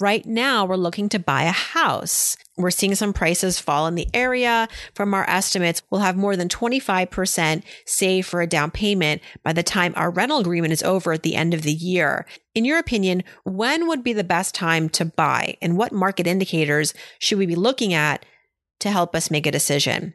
Right 0.00 0.24
now, 0.24 0.64
we're 0.64 0.76
looking 0.76 1.08
to 1.08 1.18
buy 1.18 1.42
a 1.42 1.50
house. 1.50 2.36
We're 2.56 2.70
seeing 2.70 2.94
some 2.94 3.12
prices 3.12 3.58
fall 3.58 3.88
in 3.88 3.96
the 3.96 4.06
area. 4.14 4.68
From 4.94 5.12
our 5.12 5.28
estimates, 5.28 5.82
we'll 5.90 6.02
have 6.02 6.16
more 6.16 6.36
than 6.36 6.48
25% 6.48 7.64
saved 7.84 8.28
for 8.28 8.40
a 8.40 8.46
down 8.46 8.70
payment 8.70 9.22
by 9.42 9.52
the 9.52 9.64
time 9.64 9.92
our 9.96 10.10
rental 10.10 10.38
agreement 10.38 10.72
is 10.72 10.84
over 10.84 11.12
at 11.12 11.24
the 11.24 11.34
end 11.34 11.52
of 11.52 11.62
the 11.62 11.72
year. 11.72 12.26
In 12.54 12.64
your 12.64 12.78
opinion, 12.78 13.24
when 13.42 13.88
would 13.88 14.04
be 14.04 14.12
the 14.12 14.22
best 14.22 14.54
time 14.54 14.88
to 14.90 15.04
buy 15.04 15.56
and 15.60 15.76
what 15.76 15.90
market 15.90 16.28
indicators 16.28 16.94
should 17.18 17.38
we 17.38 17.46
be 17.46 17.56
looking 17.56 17.92
at 17.92 18.24
to 18.78 18.92
help 18.92 19.16
us 19.16 19.32
make 19.32 19.48
a 19.48 19.52
decision? 19.52 20.14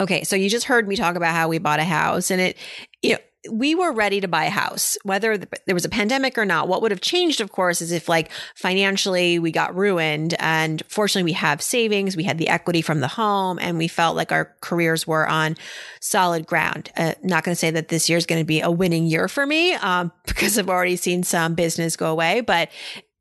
Okay, 0.00 0.24
so 0.24 0.34
you 0.34 0.48
just 0.48 0.66
heard 0.66 0.88
me 0.88 0.96
talk 0.96 1.16
about 1.16 1.34
how 1.34 1.48
we 1.48 1.58
bought 1.58 1.80
a 1.80 1.84
house 1.84 2.30
and 2.30 2.40
it, 2.40 2.56
you 3.02 3.12
know, 3.12 3.18
we 3.50 3.74
were 3.74 3.92
ready 3.92 4.20
to 4.20 4.28
buy 4.28 4.44
a 4.44 4.50
house, 4.50 4.96
whether 5.02 5.36
there 5.38 5.74
was 5.74 5.84
a 5.84 5.88
pandemic 5.88 6.38
or 6.38 6.44
not. 6.44 6.68
What 6.68 6.82
would 6.82 6.90
have 6.90 7.00
changed, 7.00 7.40
of 7.40 7.52
course, 7.52 7.80
is 7.80 7.92
if 7.92 8.08
like 8.08 8.30
financially 8.54 9.38
we 9.38 9.50
got 9.50 9.74
ruined 9.74 10.34
and 10.38 10.82
fortunately 10.88 11.30
we 11.30 11.34
have 11.34 11.62
savings, 11.62 12.16
we 12.16 12.24
had 12.24 12.38
the 12.38 12.48
equity 12.48 12.82
from 12.82 13.00
the 13.00 13.08
home 13.08 13.58
and 13.60 13.78
we 13.78 13.88
felt 13.88 14.16
like 14.16 14.32
our 14.32 14.54
careers 14.60 15.06
were 15.06 15.28
on 15.28 15.56
solid 16.00 16.46
ground. 16.46 16.90
Uh, 16.96 17.14
not 17.22 17.44
going 17.44 17.54
to 17.54 17.58
say 17.58 17.70
that 17.70 17.88
this 17.88 18.08
year 18.08 18.18
is 18.18 18.26
going 18.26 18.40
to 18.40 18.46
be 18.46 18.60
a 18.60 18.70
winning 18.70 19.06
year 19.06 19.28
for 19.28 19.46
me 19.46 19.74
um, 19.74 20.12
because 20.26 20.58
I've 20.58 20.70
already 20.70 20.96
seen 20.96 21.22
some 21.22 21.54
business 21.54 21.96
go 21.96 22.10
away, 22.10 22.40
but 22.40 22.70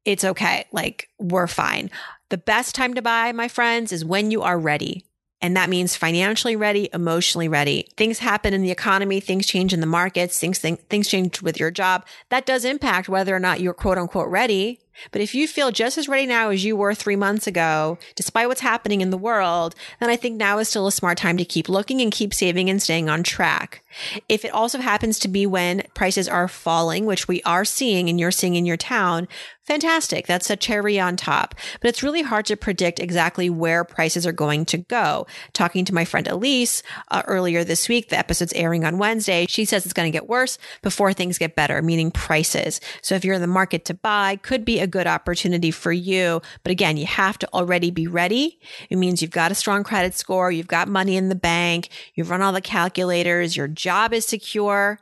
it's 0.06 0.24
okay. 0.24 0.66
Like 0.72 1.10
we're 1.20 1.48
fine. 1.48 1.90
The 2.30 2.38
best 2.38 2.76
time 2.76 2.94
to 2.96 3.02
buy, 3.02 3.32
my 3.32 3.48
friends, 3.48 3.92
is 3.92 4.04
when 4.04 4.32
you 4.32 4.42
are 4.42 4.58
ready. 4.58 5.06
And 5.42 5.56
that 5.56 5.70
means 5.70 5.96
financially 5.96 6.56
ready, 6.56 6.90
emotionally 6.94 7.48
ready. 7.48 7.88
Things 7.98 8.20
happen 8.20 8.54
in 8.54 8.62
the 8.62 8.72
economy, 8.72 9.20
things 9.20 9.46
change 9.46 9.74
in 9.74 9.82
the 9.82 9.86
markets, 9.86 10.40
things, 10.40 10.60
things, 10.60 10.80
things 10.90 11.08
change 11.08 11.42
with 11.42 11.60
your 11.60 11.72
job. 11.72 12.06
That 12.30 12.46
does 12.46 12.66
impact 12.66 13.10
whether 13.10 13.36
or 13.36 13.40
not 13.40 13.60
you're 13.60 13.74
quote 13.74 13.98
unquote 13.98 14.30
ready. 14.30 14.80
But 15.12 15.22
if 15.22 15.36
you 15.36 15.48
feel 15.48 15.72
just 15.72 15.98
as 15.98 16.08
ready 16.08 16.26
now 16.26 16.50
as 16.50 16.64
you 16.64 16.76
were 16.76 16.94
three 16.94 17.16
months 17.16 17.48
ago, 17.48 17.98
despite 18.16 18.48
what's 18.48 18.62
happening 18.62 19.02
in 19.02 19.10
the 19.10 19.18
world, 19.18 19.76
then 20.00 20.10
I 20.10 20.16
think 20.16 20.38
now 20.38 20.58
is 20.60 20.70
still 20.70 20.88
a 20.88 20.92
smart 20.92 21.18
time 21.18 21.38
to 21.38 21.46
keep 21.46 21.68
looking 21.68 22.02
and 22.02 22.12
keep 22.12 22.34
saving 22.34 22.70
and 22.70 22.82
staying 22.82 23.10
on 23.10 23.24
track. 23.24 23.84
If 24.30 24.46
it 24.46 24.54
also 24.54 24.80
happens 24.80 25.20
to 25.20 25.28
be 25.28 25.46
when 25.46 25.84
prices 25.94 26.28
are 26.30 26.48
falling, 26.48 27.06
which 27.06 27.28
we 27.28 27.42
are 27.44 27.66
seeing 27.66 28.10
and 28.10 28.20
you're 28.20 28.32
seeing 28.32 28.56
in 28.56 28.66
your 28.66 28.78
town, 28.78 29.28
fantastic. 29.66 30.28
That's 30.28 30.50
a 30.50 30.56
cherry 30.56 31.00
on 31.00 31.16
top. 31.16 31.56
But 31.82 31.90
it's 31.90 32.04
really 32.04 32.22
hard 32.22 32.46
to 32.48 32.58
predict 32.58 33.00
exactly 33.00 33.50
where 33.50 33.84
prices 33.84 34.26
are 34.26 34.32
going 34.32 34.66
to 34.66 34.78
go. 34.78 35.28
Talking 35.54 35.86
to 35.86 35.94
my 35.94 36.06
friend 36.06 36.28
Ilyce 36.28 36.82
uh, 37.10 37.24
earlier 37.26 37.64
this 37.64 37.90
week, 37.90 38.10
the 38.10 38.18
episode's 38.18 38.54
airing 38.54 38.86
on 38.86 38.98
Wednesday. 38.98 39.46
She 39.50 39.66
says 39.66 39.86
it's 39.86 39.94
going 39.94 40.12
to 40.12 40.16
get 40.16 40.30
worse 40.30 40.58
before 40.82 41.14
things 41.14 41.38
get 41.38 41.56
better, 41.56 41.82
meaning 41.82 42.12
prices. 42.12 42.80
So 43.02 43.16
if 43.16 43.26
you're 43.26 43.36
in 43.36 43.42
the 43.42 43.48
market 43.48 43.86
to 43.86 43.94
buy, 43.94 44.38
could 44.38 44.66
be 44.66 44.80
a 44.80 44.88
good 44.88 45.08
opportunity 45.08 45.72
for 45.72 45.92
you. 45.92 46.42
But 46.64 46.72
again, 46.72 46.98
you 46.98 47.06
have 47.06 47.38
to 47.40 47.50
already 47.54 47.92
be 47.92 48.08
ready. 48.08 48.60
It 48.90 48.98
means 48.98 49.22
you've 49.22 49.32
got 49.32 49.52
a 49.52 49.56
strong 49.56 49.84
credit 49.84 50.14
score, 50.16 50.52
you've 50.52 50.68
got 50.68 50.88
money 50.88 51.18
in 51.18 51.30
the 51.30 51.36
bank, 51.36 51.90
you've 52.14 52.30
run 52.30 52.42
all 52.42 52.54
the 52.54 52.62
calculators, 52.62 53.58
your 53.58 53.68
job 53.68 54.14
is 54.14 54.26
secure. 54.26 55.00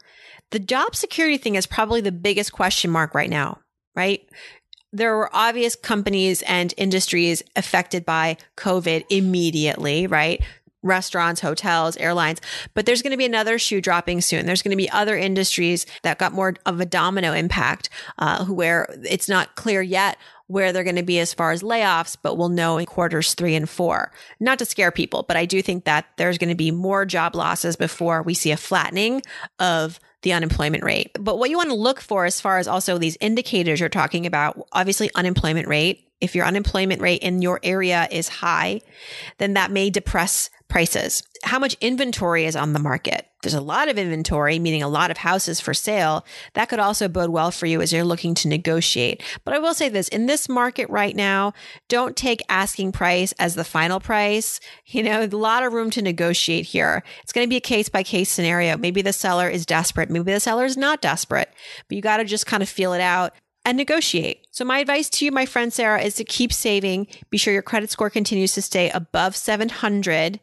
The 0.52 0.60
job 0.60 0.96
security 0.96 1.38
thing 1.38 1.56
is 1.56 1.66
probably 1.66 2.02
the 2.02 2.12
biggest 2.12 2.52
question 2.52 2.92
mark 2.92 3.16
right 3.16 3.30
now 3.30 3.63
right? 3.96 4.28
There 4.92 5.16
were 5.16 5.36
obvious 5.36 5.76
companies 5.76 6.44
and 6.44 6.74
industries 6.78 7.42
affected 7.56 8.06
by 8.06 8.38
COVID 8.58 9.06
immediately, 9.10 10.06
right? 10.08 10.42
Restaurants, 10.84 11.42
hotels, 11.42 11.98
airlines, 11.98 12.42
but 12.74 12.86
there's 12.86 13.02
going 13.02 13.12
to 13.12 13.18
be 13.18 13.26
another 13.26 13.58
shoe 13.58 13.82
dropping 13.82 14.22
soon. 14.22 14.46
There's 14.46 14.62
going 14.62 14.76
to 14.76 14.78
be 14.78 14.90
other 14.90 15.18
industries 15.18 15.86
that 16.04 16.20
got 16.20 16.34
more 16.34 16.56
of 16.66 16.80
a 16.80 16.86
domino 16.86 17.32
impact, 17.32 17.90
uh, 18.20 18.46
where 18.46 18.88
it's 19.04 19.30
not 19.30 19.56
clear 19.56 19.82
yet 19.82 20.18
where 20.48 20.72
they're 20.72 20.84
going 20.84 20.96
to 20.96 21.04
be 21.04 21.20
as 21.20 21.34
far 21.34 21.52
as 21.52 21.64
layoffs, 21.64 22.18
but 22.22 22.38
we'll 22.38 22.50
know 22.50 22.78
in 22.78 22.86
quarters 22.86 23.34
three 23.34 23.56
and 23.56 23.70
four. 23.70 24.12
Not 24.40 24.60
to 24.60 24.66
scare 24.66 24.92
people, 24.92 25.24
but 25.28 25.38
I 25.38 25.46
do 25.46 25.62
think 25.62 25.86
that 25.86 26.06
there's 26.18 26.38
going 26.38 26.50
to 26.50 26.56
be 26.56 26.70
more 26.70 27.06
job 27.06 27.36
losses 27.36 27.76
before 27.76 28.22
we 28.22 28.34
see 28.34 28.52
a 28.52 28.58
flattening 28.58 29.22
of 29.58 30.00
the 30.24 30.34
unemployment 30.34 30.84
rate. 30.84 31.12
But 31.20 31.38
what 31.38 31.50
you 31.50 31.58
want 31.58 31.70
to 31.70 31.76
look 31.76 32.02
for 32.02 32.26
as 32.26 32.42
far 32.42 32.58
as 32.58 32.68
also 32.68 32.98
these 32.98 33.18
indicators 33.22 33.80
you're 33.80 33.90
talking 33.90 34.26
about, 34.26 34.68
obviously 34.72 35.12
unemployment 35.16 35.68
rate. 35.68 36.10
If 36.20 36.36
your 36.36 36.46
unemployment 36.46 37.02
rate 37.02 37.22
in 37.22 37.42
your 37.42 37.60
area 37.64 38.08
is 38.10 38.30
high, 38.30 38.82
then 39.38 39.54
that 39.54 39.72
may 39.72 39.90
depress 39.90 40.50
prices. 40.70 41.22
How 41.44 41.60
much 41.60 41.76
inventory 41.82 42.46
is 42.46 42.56
on 42.56 42.72
the 42.72 42.80
market? 42.80 43.28
There's 43.44 43.54
a 43.54 43.62
lot 43.62 43.90
of 43.90 43.98
inventory, 43.98 44.58
meaning 44.58 44.82
a 44.82 44.88
lot 44.88 45.12
of 45.12 45.18
houses 45.18 45.60
for 45.60 45.74
sale. 45.74 46.26
That 46.54 46.70
could 46.70 46.80
also 46.80 47.08
bode 47.08 47.30
well 47.30 47.52
for 47.52 47.66
you 47.66 47.82
as 47.82 47.92
you're 47.92 48.04
looking 48.04 48.34
to 48.36 48.48
negotiate. 48.48 49.22
But 49.44 49.54
I 49.54 49.60
will 49.60 49.74
say 49.74 49.90
this 49.90 50.08
in 50.08 50.26
this 50.26 50.48
market 50.50 50.90
right 50.90 51.16
now, 51.16 51.54
don't 51.90 52.16
take 52.16 52.42
asking 52.48 52.94
price 52.94 53.34
as 53.34 53.56
the 53.56 53.66
final 53.66 54.00
price. 54.00 54.60
You 54.86 55.04
know, 55.04 55.24
a 55.24 55.28
lot 55.28 55.64
of 55.64 55.74
room 55.74 55.90
to 55.92 56.02
negotiate 56.02 56.66
here. 56.66 57.04
It's 57.22 57.34
going 57.34 57.46
to 57.46 57.50
be 57.50 57.58
a 57.58 57.62
case 57.62 57.90
by 57.90 58.02
case 58.02 58.30
scenario. 58.30 58.78
Maybe 58.78 59.02
the 59.02 59.14
seller 59.14 59.50
is 59.50 59.66
desperate. 59.66 60.10
Maybe 60.10 60.32
the 60.32 60.40
seller 60.40 60.66
is 60.66 60.78
not 60.78 61.02
desperate, 61.02 61.54
but 61.88 61.96
you 61.96 62.02
got 62.02 62.18
to 62.18 62.26
just 62.26 62.46
kind 62.46 62.64
of 62.64 62.70
feel 62.70 62.94
it 62.94 63.02
out 63.02 63.34
and 63.66 63.78
negotiate. 63.78 64.46
So 64.52 64.66
my 64.66 64.80
advice 64.80 65.10
to 65.12 65.26
you, 65.26 65.32
my 65.32 65.46
friend 65.46 65.72
Sarah, 65.72 66.02
is 66.02 66.16
to 66.16 66.24
keep 66.24 66.52
saving. 66.52 67.08
Be 67.30 67.38
sure 67.38 67.54
your 67.54 67.62
credit 67.62 67.90
score 67.90 68.10
continues 68.10 68.54
to 68.54 68.62
stay 68.62 68.90
above 68.90 69.36
700 69.36 70.40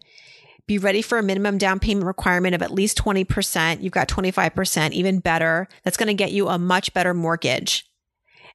be 0.70 0.78
ready 0.78 1.02
for 1.02 1.18
a 1.18 1.22
minimum 1.22 1.58
down 1.58 1.80
payment 1.80 2.06
requirement 2.06 2.54
of 2.54 2.62
at 2.62 2.70
least 2.70 2.96
20%. 2.96 3.82
You've 3.82 3.92
got 3.92 4.06
25%, 4.06 4.92
even 4.92 5.18
better. 5.18 5.66
That's 5.82 5.96
going 5.96 6.06
to 6.06 6.14
get 6.14 6.30
you 6.30 6.46
a 6.46 6.60
much 6.60 6.94
better 6.94 7.12
mortgage. 7.12 7.90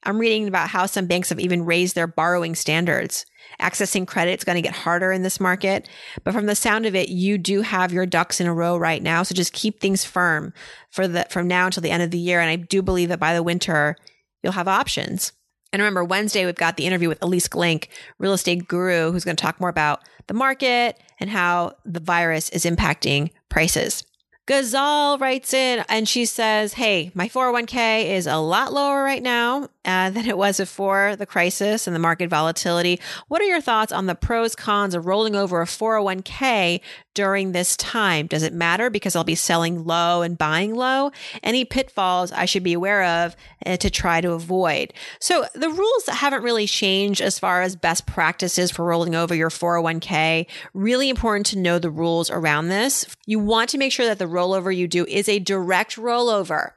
I'm 0.03 0.17
reading 0.17 0.47
about 0.47 0.69
how 0.69 0.85
some 0.85 1.07
banks 1.07 1.27
have 1.27 1.41
even 1.41 1.65
raised 1.65 1.93
their 1.93 2.07
borrowing 2.07 2.55
standards. 2.55 3.25
Accessing 3.59 4.07
credit 4.07 4.39
is 4.39 4.45
going 4.45 4.55
to 4.55 4.61
get 4.61 4.73
harder 4.73 5.11
in 5.11 5.23
this 5.23 5.41
market. 5.41 5.89
But 6.23 6.33
from 6.33 6.45
the 6.45 6.55
sound 6.55 6.85
of 6.85 6.95
it, 6.95 7.09
you 7.09 7.37
do 7.37 7.63
have 7.63 7.91
your 7.91 8.05
ducks 8.05 8.39
in 8.39 8.47
a 8.47 8.53
row 8.53 8.77
right 8.77 9.03
now. 9.03 9.23
So 9.23 9.35
just 9.35 9.51
keep 9.51 9.81
things 9.81 10.05
firm 10.05 10.53
for 10.91 11.09
the, 11.09 11.27
from 11.29 11.49
now 11.49 11.65
until 11.65 11.83
the 11.83 11.91
end 11.91 12.01
of 12.01 12.11
the 12.11 12.17
year. 12.17 12.39
And 12.39 12.49
I 12.49 12.55
do 12.55 12.81
believe 12.81 13.09
that 13.09 13.19
by 13.19 13.33
the 13.33 13.43
winter, 13.43 13.97
you'll 14.41 14.53
have 14.53 14.69
options. 14.69 15.33
And 15.73 15.81
remember, 15.81 16.05
Wednesday, 16.05 16.45
we've 16.45 16.55
got 16.55 16.77
the 16.77 16.85
interview 16.85 17.09
with 17.09 17.19
Ilyce 17.19 17.49
Glink, 17.49 17.89
real 18.19 18.31
estate 18.31 18.69
guru, 18.69 19.11
who's 19.11 19.25
going 19.25 19.35
to 19.35 19.41
talk 19.41 19.59
more 19.59 19.67
about 19.67 19.99
the 20.27 20.33
market 20.33 20.99
and 21.19 21.29
how 21.29 21.75
the 21.85 21.99
virus 21.99 22.49
is 22.49 22.65
impacting 22.65 23.31
prices. 23.49 24.03
Gazal 24.47 25.19
writes 25.19 25.55
in 25.55 25.83
and 25.89 26.07
she 26.07 26.23
says, 26.25 26.73
Hey, 26.73 27.09
my 27.15 27.27
401k 27.27 28.05
is 28.11 28.27
a 28.27 28.37
lot 28.37 28.71
lower 28.71 29.03
right 29.03 29.23
now 29.23 29.69
uh, 29.85 30.11
than 30.11 30.27
it 30.27 30.37
was 30.37 30.57
before 30.57 31.15
the 31.15 31.25
crisis 31.25 31.87
and 31.87 31.95
the 31.95 31.99
market 31.99 32.29
volatility. 32.29 32.99
What 33.27 33.41
are 33.41 33.45
your 33.45 33.61
thoughts 33.61 33.91
on 33.91 34.05
the 34.05 34.13
pros, 34.13 34.55
cons 34.55 34.93
of 34.93 35.07
rolling 35.07 35.35
over 35.35 35.63
a 35.63 35.65
401k 35.65 36.79
during 37.15 37.51
this 37.51 37.75
time? 37.75 38.27
Does 38.27 38.43
it 38.43 38.53
matter 38.53 38.91
because 38.91 39.15
I'll 39.15 39.23
be 39.23 39.33
selling 39.33 39.85
low 39.85 40.21
and 40.21 40.37
buying 40.37 40.75
low? 40.75 41.11
Any 41.41 41.65
pitfalls 41.65 42.31
I 42.31 42.45
should 42.45 42.63
be 42.63 42.73
aware 42.73 43.03
of 43.03 43.35
uh, 43.65 43.77
to 43.77 43.89
try 43.89 44.21
to 44.21 44.33
avoid? 44.33 44.93
So 45.19 45.45
the 45.55 45.69
rules 45.69 46.05
haven't 46.07 46.43
really 46.43 46.67
changed 46.67 47.21
as 47.21 47.39
far 47.39 47.63
as 47.63 47.75
best 47.75 48.05
practices 48.05 48.69
for 48.69 48.85
rolling 48.85 49.15
over 49.15 49.33
your 49.33 49.49
401k. 49.49 50.45
Really 50.73 51.09
important 51.09 51.47
to 51.47 51.57
know 51.57 51.79
the 51.79 51.89
rules 51.89 52.29
around 52.29 52.67
this. 52.67 53.07
You 53.25 53.39
want 53.39 53.71
to 53.71 53.79
make 53.79 53.91
sure 53.91 54.05
that 54.05 54.19
the 54.19 54.25
rollover 54.25 54.75
you 54.75 54.87
do 54.87 55.05
is 55.05 55.27
a 55.27 55.39
direct 55.39 55.95
rollover 55.95 56.71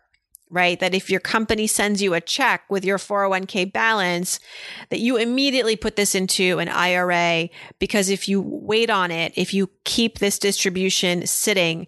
right? 0.50 0.78
That 0.80 0.94
if 0.94 1.10
your 1.10 1.20
company 1.20 1.66
sends 1.66 2.02
you 2.02 2.14
a 2.14 2.20
check 2.20 2.62
with 2.68 2.84
your 2.84 2.98
401k 2.98 3.72
balance, 3.72 4.40
that 4.90 5.00
you 5.00 5.16
immediately 5.16 5.76
put 5.76 5.96
this 5.96 6.14
into 6.14 6.58
an 6.58 6.68
IRA 6.68 7.48
because 7.78 8.08
if 8.08 8.28
you 8.28 8.40
wait 8.40 8.90
on 8.90 9.10
it, 9.10 9.32
if 9.36 9.52
you 9.52 9.70
keep 9.84 10.18
this 10.18 10.38
distribution 10.38 11.26
sitting, 11.26 11.86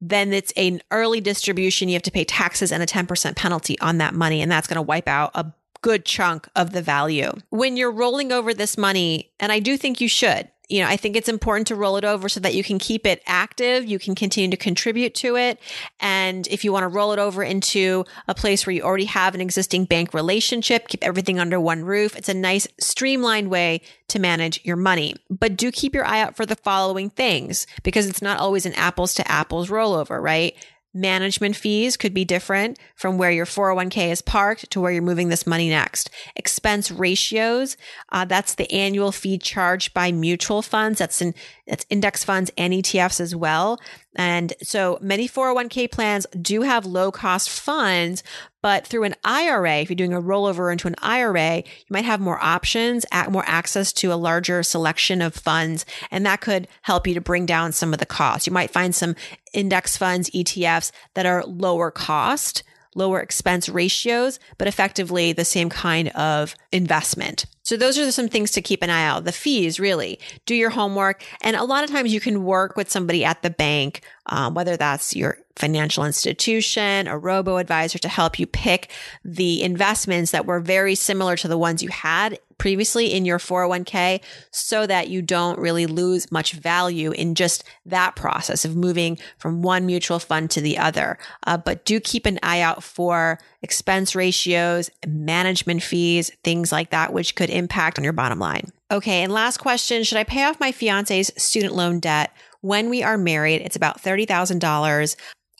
then 0.00 0.32
it's 0.32 0.52
an 0.56 0.80
early 0.90 1.20
distribution. 1.20 1.88
You 1.88 1.94
have 1.94 2.02
to 2.02 2.10
pay 2.10 2.24
taxes 2.24 2.70
and 2.72 2.82
a 2.82 2.86
10% 2.86 3.36
penalty 3.36 3.78
on 3.80 3.98
that 3.98 4.14
money. 4.14 4.42
And 4.42 4.50
that's 4.50 4.66
going 4.66 4.76
to 4.76 4.82
wipe 4.82 5.08
out 5.08 5.30
a 5.34 5.52
good 5.82 6.04
chunk 6.04 6.48
of 6.56 6.72
the 6.72 6.82
value. 6.82 7.32
When 7.50 7.76
you're 7.76 7.92
rolling 7.92 8.32
over 8.32 8.52
this 8.52 8.76
money, 8.76 9.32
and 9.40 9.52
I 9.52 9.60
do 9.60 9.76
think 9.76 10.00
you 10.00 10.08
should, 10.08 10.48
you 10.68 10.82
know, 10.82 10.88
I 10.88 10.96
think 10.96 11.14
it's 11.14 11.28
important 11.28 11.68
to 11.68 11.76
roll 11.76 11.96
it 11.96 12.04
over 12.04 12.28
so 12.28 12.40
that 12.40 12.54
you 12.54 12.64
can 12.64 12.78
keep 12.78 13.06
it 13.06 13.22
active. 13.26 13.84
You 13.84 13.98
can 13.98 14.14
continue 14.14 14.50
to 14.50 14.56
contribute 14.56 15.14
to 15.16 15.36
it. 15.36 15.60
And 16.00 16.46
if 16.48 16.64
you 16.64 16.72
want 16.72 16.82
to 16.82 16.88
roll 16.88 17.12
it 17.12 17.18
over 17.18 17.42
into 17.42 18.04
a 18.26 18.34
place 18.34 18.66
where 18.66 18.74
you 18.74 18.82
already 18.82 19.04
have 19.04 19.34
an 19.34 19.40
existing 19.40 19.84
bank 19.84 20.12
relationship, 20.12 20.88
keep 20.88 21.04
everything 21.04 21.38
under 21.38 21.60
one 21.60 21.84
roof. 21.84 22.16
It's 22.16 22.28
a 22.28 22.34
nice 22.34 22.66
streamlined 22.80 23.48
way 23.48 23.80
to 24.08 24.18
manage 24.18 24.64
your 24.64 24.76
money. 24.76 25.14
But 25.30 25.56
do 25.56 25.70
keep 25.70 25.94
your 25.94 26.04
eye 26.04 26.20
out 26.20 26.36
for 26.36 26.44
the 26.44 26.56
following 26.56 27.10
things 27.10 27.66
because 27.84 28.08
it's 28.08 28.22
not 28.22 28.38
always 28.38 28.66
an 28.66 28.74
apples 28.74 29.14
to 29.14 29.30
apples 29.30 29.68
rollover, 29.68 30.20
right? 30.20 30.56
Management 30.96 31.56
fees 31.56 31.94
could 31.98 32.14
be 32.14 32.24
different 32.24 32.78
from 32.94 33.18
where 33.18 33.30
your 33.30 33.44
401k 33.44 34.10
is 34.10 34.22
parked 34.22 34.70
to 34.70 34.80
where 34.80 34.90
you're 34.90 35.02
moving 35.02 35.28
this 35.28 35.46
money 35.46 35.68
next. 35.68 36.08
Expense 36.36 36.90
ratios, 36.90 37.76
uh, 38.12 38.24
that's 38.24 38.54
the 38.54 38.70
annual 38.72 39.12
fee 39.12 39.36
charged 39.36 39.92
by 39.92 40.10
mutual 40.10 40.62
funds. 40.62 40.98
That's 40.98 41.20
in, 41.20 41.34
that's 41.66 41.84
index 41.90 42.24
funds 42.24 42.50
and 42.56 42.72
ETFs 42.72 43.20
as 43.20 43.36
well. 43.36 43.78
And 44.16 44.54
so 44.62 44.98
many 45.00 45.28
401k 45.28 45.90
plans 45.90 46.26
do 46.40 46.62
have 46.62 46.86
low 46.86 47.12
cost 47.12 47.50
funds, 47.50 48.22
but 48.62 48.86
through 48.86 49.04
an 49.04 49.14
IRA, 49.22 49.76
if 49.76 49.90
you're 49.90 49.94
doing 49.94 50.14
a 50.14 50.20
rollover 50.20 50.72
into 50.72 50.88
an 50.88 50.96
IRA, 51.02 51.58
you 51.58 51.90
might 51.90 52.04
have 52.04 52.20
more 52.20 52.42
options, 52.42 53.04
more 53.28 53.44
access 53.46 53.92
to 53.92 54.12
a 54.12 54.16
larger 54.16 54.62
selection 54.62 55.22
of 55.22 55.34
funds, 55.34 55.84
and 56.10 56.26
that 56.26 56.40
could 56.40 56.66
help 56.82 57.06
you 57.06 57.14
to 57.14 57.20
bring 57.20 57.46
down 57.46 57.72
some 57.72 57.92
of 57.92 58.00
the 58.00 58.06
costs. 58.06 58.46
You 58.46 58.52
might 58.52 58.70
find 58.70 58.94
some 58.94 59.14
index 59.52 59.96
funds, 59.96 60.30
ETFs 60.30 60.90
that 61.14 61.26
are 61.26 61.44
lower 61.44 61.90
cost 61.90 62.62
lower 62.96 63.20
expense 63.20 63.68
ratios, 63.68 64.40
but 64.58 64.66
effectively 64.66 65.32
the 65.32 65.44
same 65.44 65.68
kind 65.68 66.08
of 66.08 66.54
investment. 66.72 67.46
So 67.62 67.76
those 67.76 67.98
are 67.98 68.10
some 68.12 68.28
things 68.28 68.52
to 68.52 68.62
keep 68.62 68.82
an 68.82 68.90
eye 68.90 69.04
out. 69.04 69.24
The 69.24 69.32
fees, 69.32 69.78
really, 69.78 70.18
do 70.46 70.54
your 70.54 70.70
homework. 70.70 71.24
And 71.42 71.56
a 71.56 71.64
lot 71.64 71.84
of 71.84 71.90
times 71.90 72.12
you 72.12 72.20
can 72.20 72.44
work 72.44 72.76
with 72.76 72.90
somebody 72.90 73.24
at 73.24 73.42
the 73.42 73.50
bank, 73.50 74.02
um, 74.26 74.54
whether 74.54 74.76
that's 74.76 75.14
your 75.14 75.38
financial 75.56 76.04
institution, 76.04 77.08
a 77.08 77.18
robo 77.18 77.56
advisor 77.56 77.98
to 77.98 78.08
help 78.08 78.38
you 78.38 78.46
pick 78.46 78.90
the 79.24 79.62
investments 79.62 80.30
that 80.30 80.46
were 80.46 80.60
very 80.60 80.94
similar 80.94 81.36
to 81.36 81.48
the 81.48 81.58
ones 81.58 81.82
you 81.82 81.88
had 81.88 82.38
previously 82.58 83.12
in 83.12 83.24
your 83.24 83.38
401k 83.38 84.20
so 84.50 84.86
that 84.86 85.08
you 85.08 85.22
don't 85.22 85.58
really 85.58 85.86
lose 85.86 86.32
much 86.32 86.52
value 86.52 87.12
in 87.12 87.34
just 87.34 87.64
that 87.84 88.16
process 88.16 88.64
of 88.64 88.76
moving 88.76 89.18
from 89.38 89.62
one 89.62 89.86
mutual 89.86 90.18
fund 90.18 90.50
to 90.50 90.60
the 90.60 90.78
other. 90.78 91.18
Uh, 91.46 91.56
but 91.56 91.84
do 91.84 92.00
keep 92.00 92.26
an 92.26 92.38
eye 92.42 92.60
out 92.60 92.82
for 92.82 93.38
expense 93.62 94.14
ratios, 94.14 94.90
management 95.06 95.82
fees, 95.82 96.30
things 96.44 96.72
like 96.72 96.90
that, 96.90 97.12
which 97.12 97.34
could 97.34 97.50
impact 97.50 97.98
on 97.98 98.04
your 98.04 98.12
bottom 98.12 98.38
line. 98.38 98.72
Okay. 98.90 99.22
And 99.22 99.32
last 99.32 99.58
question. 99.58 100.04
Should 100.04 100.18
I 100.18 100.24
pay 100.24 100.44
off 100.44 100.60
my 100.60 100.72
fiance's 100.72 101.32
student 101.36 101.74
loan 101.74 102.00
debt 102.00 102.32
when 102.60 102.88
we 102.88 103.02
are 103.02 103.18
married? 103.18 103.60
It's 103.62 103.76
about 103.76 104.00
$30,000. 104.00 105.16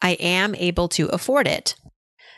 I 0.07 0.13
am 0.21 0.55
able 0.55 0.89
to 0.91 1.09
afford 1.09 1.49
it 1.49 1.75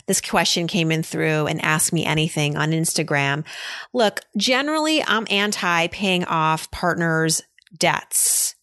this 0.09 0.21
question 0.23 0.67
came 0.67 0.91
in 0.91 1.03
through 1.03 1.47
and 1.47 1.63
asked 1.63 1.93
me 1.93 2.05
anything 2.05 2.57
on 2.57 2.71
Instagram. 2.71 3.45
Look, 3.93 4.23
generally, 4.39 5.05
I'm 5.05 5.27
anti 5.31 5.87
paying 5.89 6.25
off 6.25 6.71
partners' 6.71 7.43
debts. 7.77 8.55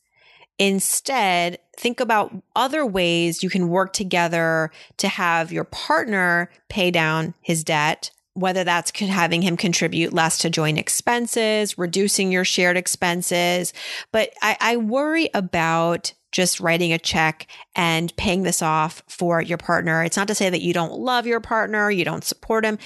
Instead, 0.57 1.59
think 1.77 1.99
about 1.99 2.35
other 2.55 2.83
ways 2.83 3.43
you 3.43 3.49
can 3.51 3.69
work 3.69 3.93
together 3.93 4.71
to 4.97 5.07
have 5.07 5.51
your 5.51 5.65
partner 5.65 6.49
pay 6.67 6.89
down 6.89 7.35
his 7.41 7.63
debt, 7.63 8.09
whether 8.35 8.63
that's 8.63 8.97
having 8.99 9.41
him 9.41 9.57
contribute 9.57 10.13
less 10.13 10.37
to 10.39 10.49
joint 10.49 10.77
expenses, 10.77 11.77
reducing 11.77 12.31
your 12.31 12.45
shared 12.45 12.77
expenses. 12.77 13.73
But 14.11 14.31
I, 14.41 14.57
I 14.59 14.77
worry 14.77 15.29
about 15.33 16.13
just 16.31 16.59
writing 16.59 16.91
a 16.91 16.99
check 16.99 17.47
and 17.75 18.15
paying 18.17 18.43
this 18.43 18.61
off 18.61 19.01
for 19.07 19.41
your 19.41 19.57
partner. 19.57 20.03
It's 20.03 20.17
not 20.17 20.27
to 20.27 20.35
say 20.35 20.49
that 20.49 20.61
you 20.61 20.73
don't 20.73 20.99
love 20.99 21.25
your 21.25 21.39
partner, 21.39 21.89
you 21.89 22.03
don't 22.03 22.25
support 22.25 22.65
him. 22.65 22.77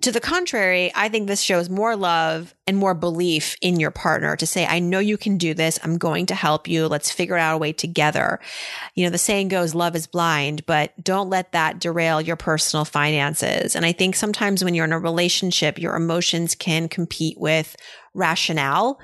To 0.00 0.12
the 0.12 0.20
contrary, 0.20 0.92
I 0.94 1.08
think 1.08 1.28
this 1.28 1.40
shows 1.40 1.70
more 1.70 1.96
love 1.96 2.54
and 2.66 2.76
more 2.76 2.94
belief 2.94 3.56
in 3.60 3.80
your 3.80 3.90
partner 3.90 4.36
to 4.36 4.46
say, 4.46 4.66
I 4.66 4.78
know 4.78 4.98
you 4.98 5.16
can 5.16 5.38
do 5.38 5.54
this. 5.54 5.78
I'm 5.82 5.98
going 5.98 6.26
to 6.26 6.34
help 6.34 6.68
you. 6.68 6.86
Let's 6.86 7.10
figure 7.10 7.36
out 7.36 7.54
a 7.54 7.58
way 7.58 7.72
together. 7.72 8.40
You 8.94 9.04
know, 9.04 9.10
the 9.10 9.18
saying 9.18 9.48
goes, 9.48 9.74
love 9.74 9.96
is 9.96 10.06
blind, 10.06 10.66
but 10.66 10.92
don't 11.02 11.30
let 11.30 11.52
that 11.52 11.78
derail 11.78 12.20
your 12.20 12.36
personal 12.36 12.84
finances. 12.84 13.74
And 13.74 13.86
I 13.86 13.92
think 13.92 14.14
sometimes 14.14 14.62
when 14.62 14.74
you're 14.74 14.84
in 14.84 14.92
a 14.92 14.98
relationship, 14.98 15.78
your 15.78 15.96
emotions 15.96 16.54
can 16.54 16.88
compete 16.88 17.38
with 17.38 17.76
rationale. 18.14 18.98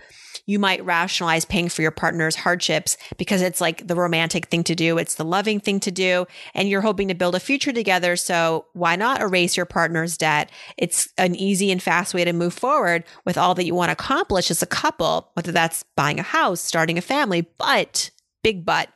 You 0.46 0.58
might 0.58 0.84
rationalize 0.84 1.44
paying 1.44 1.68
for 1.68 1.82
your 1.82 1.90
partner's 1.90 2.36
hardships 2.36 2.96
because 3.16 3.42
it's 3.42 3.60
like 3.60 3.86
the 3.86 3.94
romantic 3.94 4.46
thing 4.46 4.64
to 4.64 4.74
do. 4.74 4.98
It's 4.98 5.14
the 5.14 5.24
loving 5.24 5.60
thing 5.60 5.80
to 5.80 5.90
do. 5.90 6.26
And 6.54 6.68
you're 6.68 6.80
hoping 6.80 7.08
to 7.08 7.14
build 7.14 7.34
a 7.34 7.40
future 7.40 7.72
together. 7.72 8.16
So 8.16 8.66
why 8.72 8.96
not 8.96 9.20
erase 9.20 9.56
your 9.56 9.66
partner's 9.66 10.16
debt? 10.16 10.50
It's 10.76 11.08
an 11.18 11.34
easy 11.34 11.70
and 11.70 11.82
fast 11.82 12.14
way 12.14 12.24
to 12.24 12.32
move 12.32 12.54
forward 12.54 13.04
with 13.24 13.38
all 13.38 13.54
that 13.54 13.64
you 13.64 13.74
want 13.74 13.88
to 13.88 13.92
accomplish 13.92 14.50
as 14.50 14.62
a 14.62 14.66
couple, 14.66 15.30
whether 15.34 15.52
that's 15.52 15.84
buying 15.96 16.18
a 16.18 16.24
house, 16.24 16.60
starting 16.60 16.98
a 16.98 17.02
family, 17.02 17.46
but 17.58 18.10
big 18.42 18.64
but. 18.64 18.88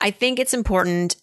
I 0.00 0.10
think 0.10 0.38
it's 0.38 0.54
important 0.54 1.16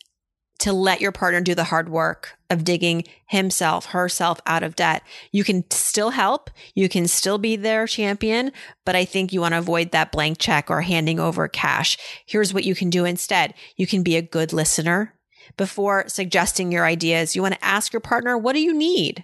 to 0.60 0.74
let 0.74 1.02
your 1.02 1.12
partner 1.12 1.42
do 1.42 1.56
the 1.56 1.66
hard 1.66 1.90
work 1.90 2.38
of 2.50 2.64
digging 2.64 3.04
himself, 3.26 3.88
herself 3.88 4.40
out 4.46 4.64
of 4.64 4.76
debt. 4.76 5.04
You 5.32 5.44
can 5.44 5.70
still 5.72 6.12
help. 6.12 6.50
You 6.76 6.90
can 6.90 7.08
still 7.08 7.38
be 7.38 7.56
their 7.56 7.88
champion, 7.88 8.52
but 8.86 8.96
I 8.96 9.06
think 9.06 9.32
you 9.32 9.42
want 9.42 9.54
to 9.54 9.60
avoid 9.60 9.92
that 9.92 10.12
blank 10.12 10.38
check 10.38 10.70
or 10.70 10.82
handing 10.82 11.20
over 11.20 11.48
cash. 11.48 11.98
Here's 12.26 12.54
what 12.54 12.66
you 12.66 12.76
can 12.76 12.90
do 12.90 13.06
instead. 13.06 13.54
You 13.78 13.88
can 13.88 14.04
be 14.04 14.18
a 14.18 14.22
good 14.22 14.52
listener 14.52 15.16
before 15.58 16.06
suggesting 16.08 16.72
your 16.72 16.86
ideas. 16.86 17.36
You 17.36 17.42
want 17.42 17.56
to 17.56 17.66
ask 17.66 17.94
your 17.94 18.02
partner, 18.02 18.38
what 18.38 18.54
do 18.54 18.62
you 18.62 18.74
need? 18.74 19.24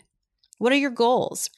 What 0.57 0.71
are 0.71 0.77
your 0.77 0.91
goals? 0.91 1.49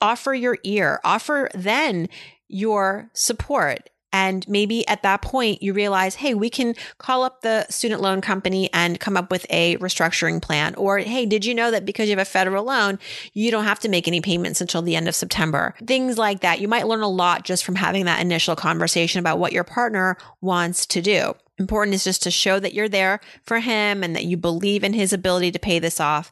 Offer 0.00 0.34
your 0.34 0.58
ear, 0.62 1.00
offer 1.04 1.48
then 1.54 2.08
your 2.48 3.10
support 3.12 3.90
and 4.12 4.48
maybe 4.48 4.86
at 4.88 5.02
that 5.02 5.22
point, 5.22 5.62
you 5.62 5.72
realize, 5.72 6.16
hey, 6.16 6.34
we 6.34 6.48
can 6.48 6.74
call 6.98 7.22
up 7.22 7.42
the 7.42 7.66
student 7.68 8.00
loan 8.00 8.20
company 8.20 8.70
and 8.72 9.00
come 9.00 9.16
up 9.16 9.30
with 9.30 9.46
a 9.50 9.76
restructuring 9.76 10.40
plan. 10.40 10.74
Or, 10.76 10.98
hey, 10.98 11.26
did 11.26 11.44
you 11.44 11.54
know 11.54 11.70
that 11.70 11.84
because 11.84 12.08
you 12.08 12.16
have 12.16 12.26
a 12.26 12.30
federal 12.30 12.64
loan, 12.64 12.98
you 13.32 13.50
don't 13.50 13.64
have 13.64 13.80
to 13.80 13.88
make 13.88 14.08
any 14.08 14.20
payments 14.20 14.60
until 14.60 14.82
the 14.82 14.96
end 14.96 15.08
of 15.08 15.14
September? 15.14 15.74
Things 15.86 16.18
like 16.18 16.40
that. 16.40 16.60
You 16.60 16.68
might 16.68 16.86
learn 16.86 17.02
a 17.02 17.08
lot 17.08 17.44
just 17.44 17.64
from 17.64 17.74
having 17.74 18.04
that 18.06 18.20
initial 18.20 18.56
conversation 18.56 19.18
about 19.20 19.38
what 19.38 19.52
your 19.52 19.64
partner 19.64 20.16
wants 20.40 20.86
to 20.86 21.02
do. 21.02 21.34
Important 21.58 21.94
is 21.94 22.04
just 22.04 22.22
to 22.24 22.30
show 22.30 22.60
that 22.60 22.74
you're 22.74 22.88
there 22.88 23.20
for 23.42 23.60
him 23.60 24.02
and 24.02 24.14
that 24.14 24.24
you 24.24 24.36
believe 24.36 24.84
in 24.84 24.92
his 24.92 25.12
ability 25.12 25.50
to 25.52 25.58
pay 25.58 25.78
this 25.78 26.00
off 26.00 26.30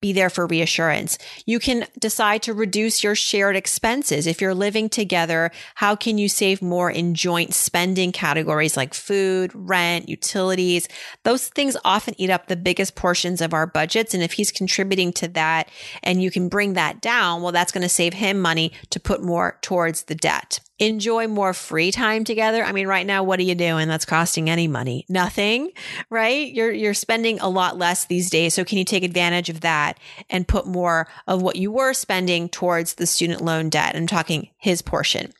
be 0.00 0.12
there 0.12 0.30
for 0.30 0.46
reassurance. 0.46 1.18
You 1.46 1.58
can 1.58 1.86
decide 1.98 2.42
to 2.42 2.54
reduce 2.54 3.02
your 3.02 3.14
shared 3.14 3.56
expenses. 3.56 4.26
If 4.26 4.40
you're 4.40 4.54
living 4.54 4.88
together, 4.88 5.50
how 5.76 5.96
can 5.96 6.18
you 6.18 6.28
save 6.28 6.60
more 6.60 6.90
in 6.90 7.14
joint 7.14 7.54
spending 7.54 8.12
categories 8.12 8.76
like 8.76 8.94
food, 8.94 9.50
rent, 9.54 10.08
utilities? 10.08 10.88
Those 11.24 11.48
things 11.48 11.76
often 11.84 12.14
eat 12.18 12.30
up 12.30 12.46
the 12.46 12.56
biggest 12.56 12.94
portions 12.94 13.40
of 13.40 13.54
our 13.54 13.66
budgets. 13.66 14.12
And 14.12 14.22
if 14.22 14.34
he's 14.34 14.52
contributing 14.52 15.12
to 15.14 15.28
that 15.28 15.68
and 16.02 16.22
you 16.22 16.30
can 16.30 16.48
bring 16.48 16.74
that 16.74 17.00
down, 17.00 17.42
well, 17.42 17.52
that's 17.52 17.72
going 17.72 17.82
to 17.82 17.88
save 17.88 18.14
him 18.14 18.40
money 18.40 18.72
to 18.90 19.00
put 19.00 19.22
more 19.22 19.58
towards 19.62 20.04
the 20.04 20.14
debt 20.14 20.60
enjoy 20.78 21.26
more 21.26 21.54
free 21.54 21.90
time 21.90 22.24
together. 22.24 22.62
I 22.62 22.72
mean, 22.72 22.86
right 22.86 23.06
now, 23.06 23.22
what 23.22 23.38
are 23.40 23.44
you 23.44 23.54
doing 23.54 23.88
that's 23.88 24.04
costing 24.04 24.50
any 24.50 24.68
money? 24.68 25.06
Nothing, 25.08 25.70
right? 26.10 26.52
You're, 26.52 26.72
you're 26.72 26.94
spending 26.94 27.40
a 27.40 27.48
lot 27.48 27.78
less 27.78 28.04
these 28.04 28.28
days. 28.28 28.54
So 28.54 28.64
can 28.64 28.78
you 28.78 28.84
take 28.84 29.02
advantage 29.02 29.48
of 29.48 29.60
that 29.62 29.98
and 30.28 30.46
put 30.46 30.66
more 30.66 31.08
of 31.26 31.42
what 31.42 31.56
you 31.56 31.72
were 31.72 31.94
spending 31.94 32.48
towards 32.48 32.94
the 32.94 33.06
student 33.06 33.40
loan 33.40 33.70
debt? 33.70 33.96
I'm 33.96 34.06
talking 34.06 34.50
his 34.58 34.82
portion. 34.82 35.32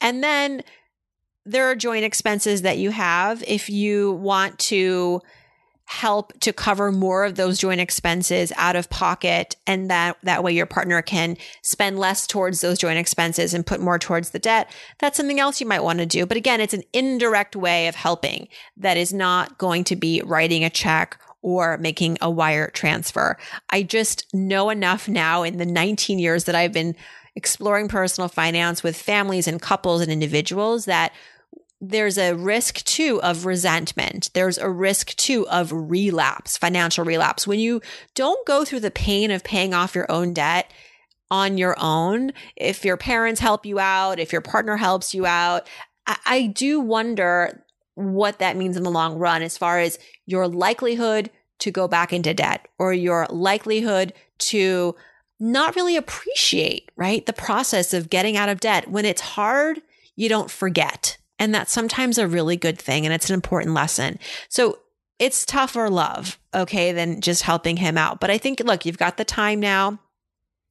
And 0.00 0.22
then 0.22 0.62
there 1.44 1.68
are 1.68 1.74
joint 1.74 2.04
expenses 2.04 2.62
that 2.62 2.78
you 2.78 2.90
have 2.90 3.42
if 3.46 3.70
you 3.70 4.12
want 4.12 4.58
to 4.58 5.22
help 5.88 6.38
to 6.40 6.52
cover 6.52 6.92
more 6.92 7.24
of 7.24 7.36
those 7.36 7.58
joint 7.58 7.80
expenses 7.80 8.52
out 8.56 8.76
of 8.76 8.90
pocket 8.90 9.56
and 9.66 9.90
that 9.90 10.18
that 10.22 10.44
way 10.44 10.52
your 10.52 10.66
partner 10.66 11.00
can 11.00 11.34
spend 11.62 11.98
less 11.98 12.26
towards 12.26 12.60
those 12.60 12.78
joint 12.78 12.98
expenses 12.98 13.54
and 13.54 13.64
put 13.64 13.80
more 13.80 13.98
towards 13.98 14.30
the 14.30 14.38
debt 14.38 14.70
that's 14.98 15.16
something 15.16 15.40
else 15.40 15.62
you 15.62 15.66
might 15.66 15.82
want 15.82 15.98
to 15.98 16.04
do. 16.04 16.26
But 16.26 16.36
again 16.36 16.60
it's 16.60 16.74
an 16.74 16.82
indirect 16.92 17.56
way 17.56 17.88
of 17.88 17.94
helping 17.94 18.48
that 18.76 18.98
is 18.98 19.14
not 19.14 19.56
going 19.56 19.82
to 19.84 19.96
be 19.96 20.20
writing 20.26 20.62
a 20.62 20.68
check 20.68 21.18
or 21.40 21.78
making 21.78 22.18
a 22.20 22.30
wire 22.30 22.68
transfer. 22.68 23.38
I 23.70 23.82
just 23.82 24.26
know 24.34 24.68
enough 24.68 25.08
now 25.08 25.42
in 25.42 25.56
the 25.56 25.64
19 25.64 26.18
years 26.18 26.44
that 26.44 26.54
i've 26.54 26.72
been 26.72 26.96
exploring 27.34 27.88
personal 27.88 28.28
finance 28.28 28.82
with 28.82 28.94
families 28.94 29.48
and 29.48 29.62
couples 29.62 30.02
and 30.02 30.12
individuals 30.12 30.84
that 30.84 31.12
there's 31.80 32.18
a 32.18 32.34
risk 32.34 32.84
too 32.84 33.20
of 33.22 33.46
resentment. 33.46 34.30
There's 34.34 34.58
a 34.58 34.68
risk 34.68 35.14
too 35.16 35.46
of 35.48 35.70
relapse, 35.72 36.56
financial 36.56 37.04
relapse. 37.04 37.46
When 37.46 37.60
you 37.60 37.80
don't 38.14 38.44
go 38.46 38.64
through 38.64 38.80
the 38.80 38.90
pain 38.90 39.30
of 39.30 39.44
paying 39.44 39.74
off 39.74 39.94
your 39.94 40.10
own 40.10 40.32
debt 40.32 40.72
on 41.30 41.58
your 41.58 41.76
own, 41.78 42.32
if 42.56 42.84
your 42.84 42.96
parents 42.96 43.40
help 43.40 43.64
you 43.64 43.78
out, 43.78 44.18
if 44.18 44.32
your 44.32 44.40
partner 44.40 44.76
helps 44.76 45.14
you 45.14 45.24
out, 45.24 45.68
I, 46.06 46.16
I 46.26 46.46
do 46.46 46.80
wonder 46.80 47.64
what 47.94 48.38
that 48.38 48.56
means 48.56 48.76
in 48.76 48.82
the 48.82 48.90
long 48.90 49.18
run 49.18 49.42
as 49.42 49.58
far 49.58 49.78
as 49.78 49.98
your 50.26 50.48
likelihood 50.48 51.30
to 51.60 51.70
go 51.70 51.86
back 51.86 52.12
into 52.12 52.34
debt 52.34 52.66
or 52.78 52.92
your 52.92 53.26
likelihood 53.30 54.12
to 54.38 54.96
not 55.40 55.76
really 55.76 55.96
appreciate, 55.96 56.90
right? 56.96 57.24
The 57.26 57.32
process 57.32 57.94
of 57.94 58.10
getting 58.10 58.36
out 58.36 58.48
of 58.48 58.60
debt. 58.60 58.90
When 58.90 59.04
it's 59.04 59.20
hard, 59.20 59.80
you 60.16 60.28
don't 60.28 60.50
forget 60.50 61.17
and 61.38 61.54
that's 61.54 61.72
sometimes 61.72 62.18
a 62.18 62.28
really 62.28 62.56
good 62.56 62.78
thing. 62.78 63.04
And 63.04 63.14
it's 63.14 63.28
an 63.30 63.34
important 63.34 63.74
lesson. 63.74 64.18
So 64.48 64.78
it's 65.18 65.44
tougher 65.44 65.90
love, 65.90 66.38
okay, 66.54 66.92
than 66.92 67.20
just 67.20 67.42
helping 67.42 67.76
him 67.76 67.98
out. 67.98 68.20
But 68.20 68.30
I 68.30 68.38
think, 68.38 68.60
look, 68.60 68.86
you've 68.86 68.98
got 68.98 69.16
the 69.16 69.24
time 69.24 69.60
now. 69.60 69.98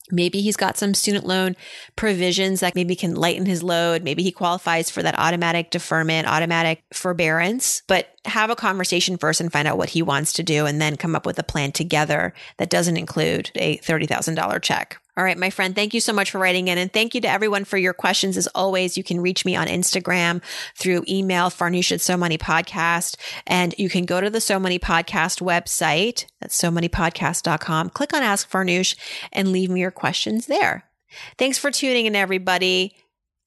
Maybe 0.09 0.39
he's 0.39 0.55
got 0.55 0.77
some 0.77 0.93
student 0.93 1.25
loan 1.25 1.57
provisions 1.97 2.61
that 2.61 2.75
maybe 2.75 2.95
can 2.95 3.15
lighten 3.15 3.45
his 3.45 3.61
load. 3.61 4.03
Maybe 4.03 4.23
he 4.23 4.31
qualifies 4.31 4.89
for 4.89 5.03
that 5.03 5.19
automatic 5.19 5.69
deferment, 5.69 6.29
automatic 6.29 6.81
forbearance, 6.93 7.81
but 7.87 8.07
have 8.23 8.49
a 8.49 8.55
conversation 8.55 9.17
first 9.17 9.41
and 9.41 9.51
find 9.51 9.67
out 9.67 9.77
what 9.77 9.89
he 9.89 10.01
wants 10.01 10.31
to 10.33 10.43
do 10.43 10.65
and 10.65 10.79
then 10.79 10.95
come 10.95 11.13
up 11.13 11.25
with 11.25 11.37
a 11.39 11.43
plan 11.43 11.73
together 11.73 12.33
that 12.57 12.69
doesn't 12.69 12.95
include 12.95 13.51
a 13.55 13.79
$30,000 13.79 14.61
check. 14.61 15.01
All 15.17 15.23
right, 15.23 15.37
my 15.37 15.49
friend, 15.49 15.73
thank 15.73 15.95
you 15.95 15.99
so 15.99 16.13
much 16.13 16.29
for 16.29 16.37
writing 16.37 16.67
in. 16.67 16.77
And 16.77 16.93
thank 16.93 17.15
you 17.15 17.21
to 17.21 17.27
everyone 17.27 17.65
for 17.65 17.79
your 17.79 17.93
questions. 17.93 18.37
As 18.37 18.45
always, 18.53 18.97
you 18.97 19.03
can 19.03 19.19
reach 19.19 19.45
me 19.45 19.55
on 19.55 19.65
Instagram 19.65 20.43
through 20.75 21.05
email, 21.07 21.49
Farnoosh 21.49 21.99
So 21.99 22.17
Money 22.17 22.37
Podcast. 22.37 23.15
And 23.47 23.73
you 23.79 23.89
can 23.89 24.05
go 24.05 24.21
to 24.21 24.29
the 24.29 24.39
So 24.39 24.59
Money 24.59 24.77
Podcast 24.77 25.41
website, 25.41 26.25
that's 26.39 26.55
so 26.55 26.69
moneypodcast.com, 26.69 27.89
click 27.89 28.13
on 28.13 28.21
Ask 28.21 28.47
Farnoosh 28.47 28.95
and 29.33 29.51
leave 29.51 29.71
me 29.71 29.79
your 29.79 29.89
questions 29.89 30.45
there. 30.45 30.83
Thanks 31.39 31.57
for 31.57 31.71
tuning 31.71 32.05
in, 32.05 32.15
everybody. 32.15 32.95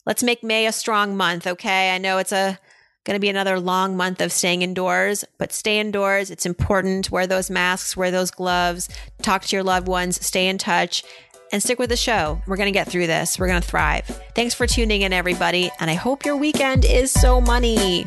Let's 0.07 0.25
make 0.25 0.43
May 0.43 0.67
a 0.67 0.73
strong 0.73 1.17
month, 1.17 1.47
okay? 1.47 1.95
I 1.95 1.99
know 1.99 2.19
it's 2.19 2.33
a 2.33 2.59
going 3.05 3.15
to 3.15 3.21
be 3.21 3.29
another 3.29 3.61
long 3.61 3.97
month 3.97 4.21
of 4.21 4.33
staying 4.33 4.63
indoors, 4.63 5.25
but 5.39 5.53
stay 5.53 5.79
indoors. 5.79 6.31
It's 6.31 6.45
important. 6.45 7.11
Wear 7.11 7.29
those 7.29 7.49
masks, 7.49 7.97
wear 7.97 8.11
those 8.11 8.31
gloves, 8.33 8.89
talk 9.23 9.43
to 9.45 9.57
your 9.57 9.63
loved 9.63 9.87
ones, 9.87 10.25
stay 10.25 10.49
in 10.49 10.59
touch 10.59 11.05
and 11.53 11.63
stick 11.63 11.79
with 11.79 11.91
the 11.91 11.97
show. 11.97 12.41
We're 12.47 12.57
going 12.57 12.69
to 12.69 12.73
get 12.73 12.89
through 12.89 13.07
this. 13.07 13.39
We're 13.39 13.49
going 13.49 13.61
to 13.61 13.67
thrive. 13.67 14.07
Thanks 14.35 14.55
for 14.55 14.67
tuning 14.67 15.03
in, 15.03 15.13
everybody. 15.13 15.71
And 15.81 15.91
I 15.91 15.95
hope 15.95 16.25
your 16.25 16.37
weekend 16.37 16.85
is 16.85 17.13
so 17.13 17.41
money. 17.41 18.05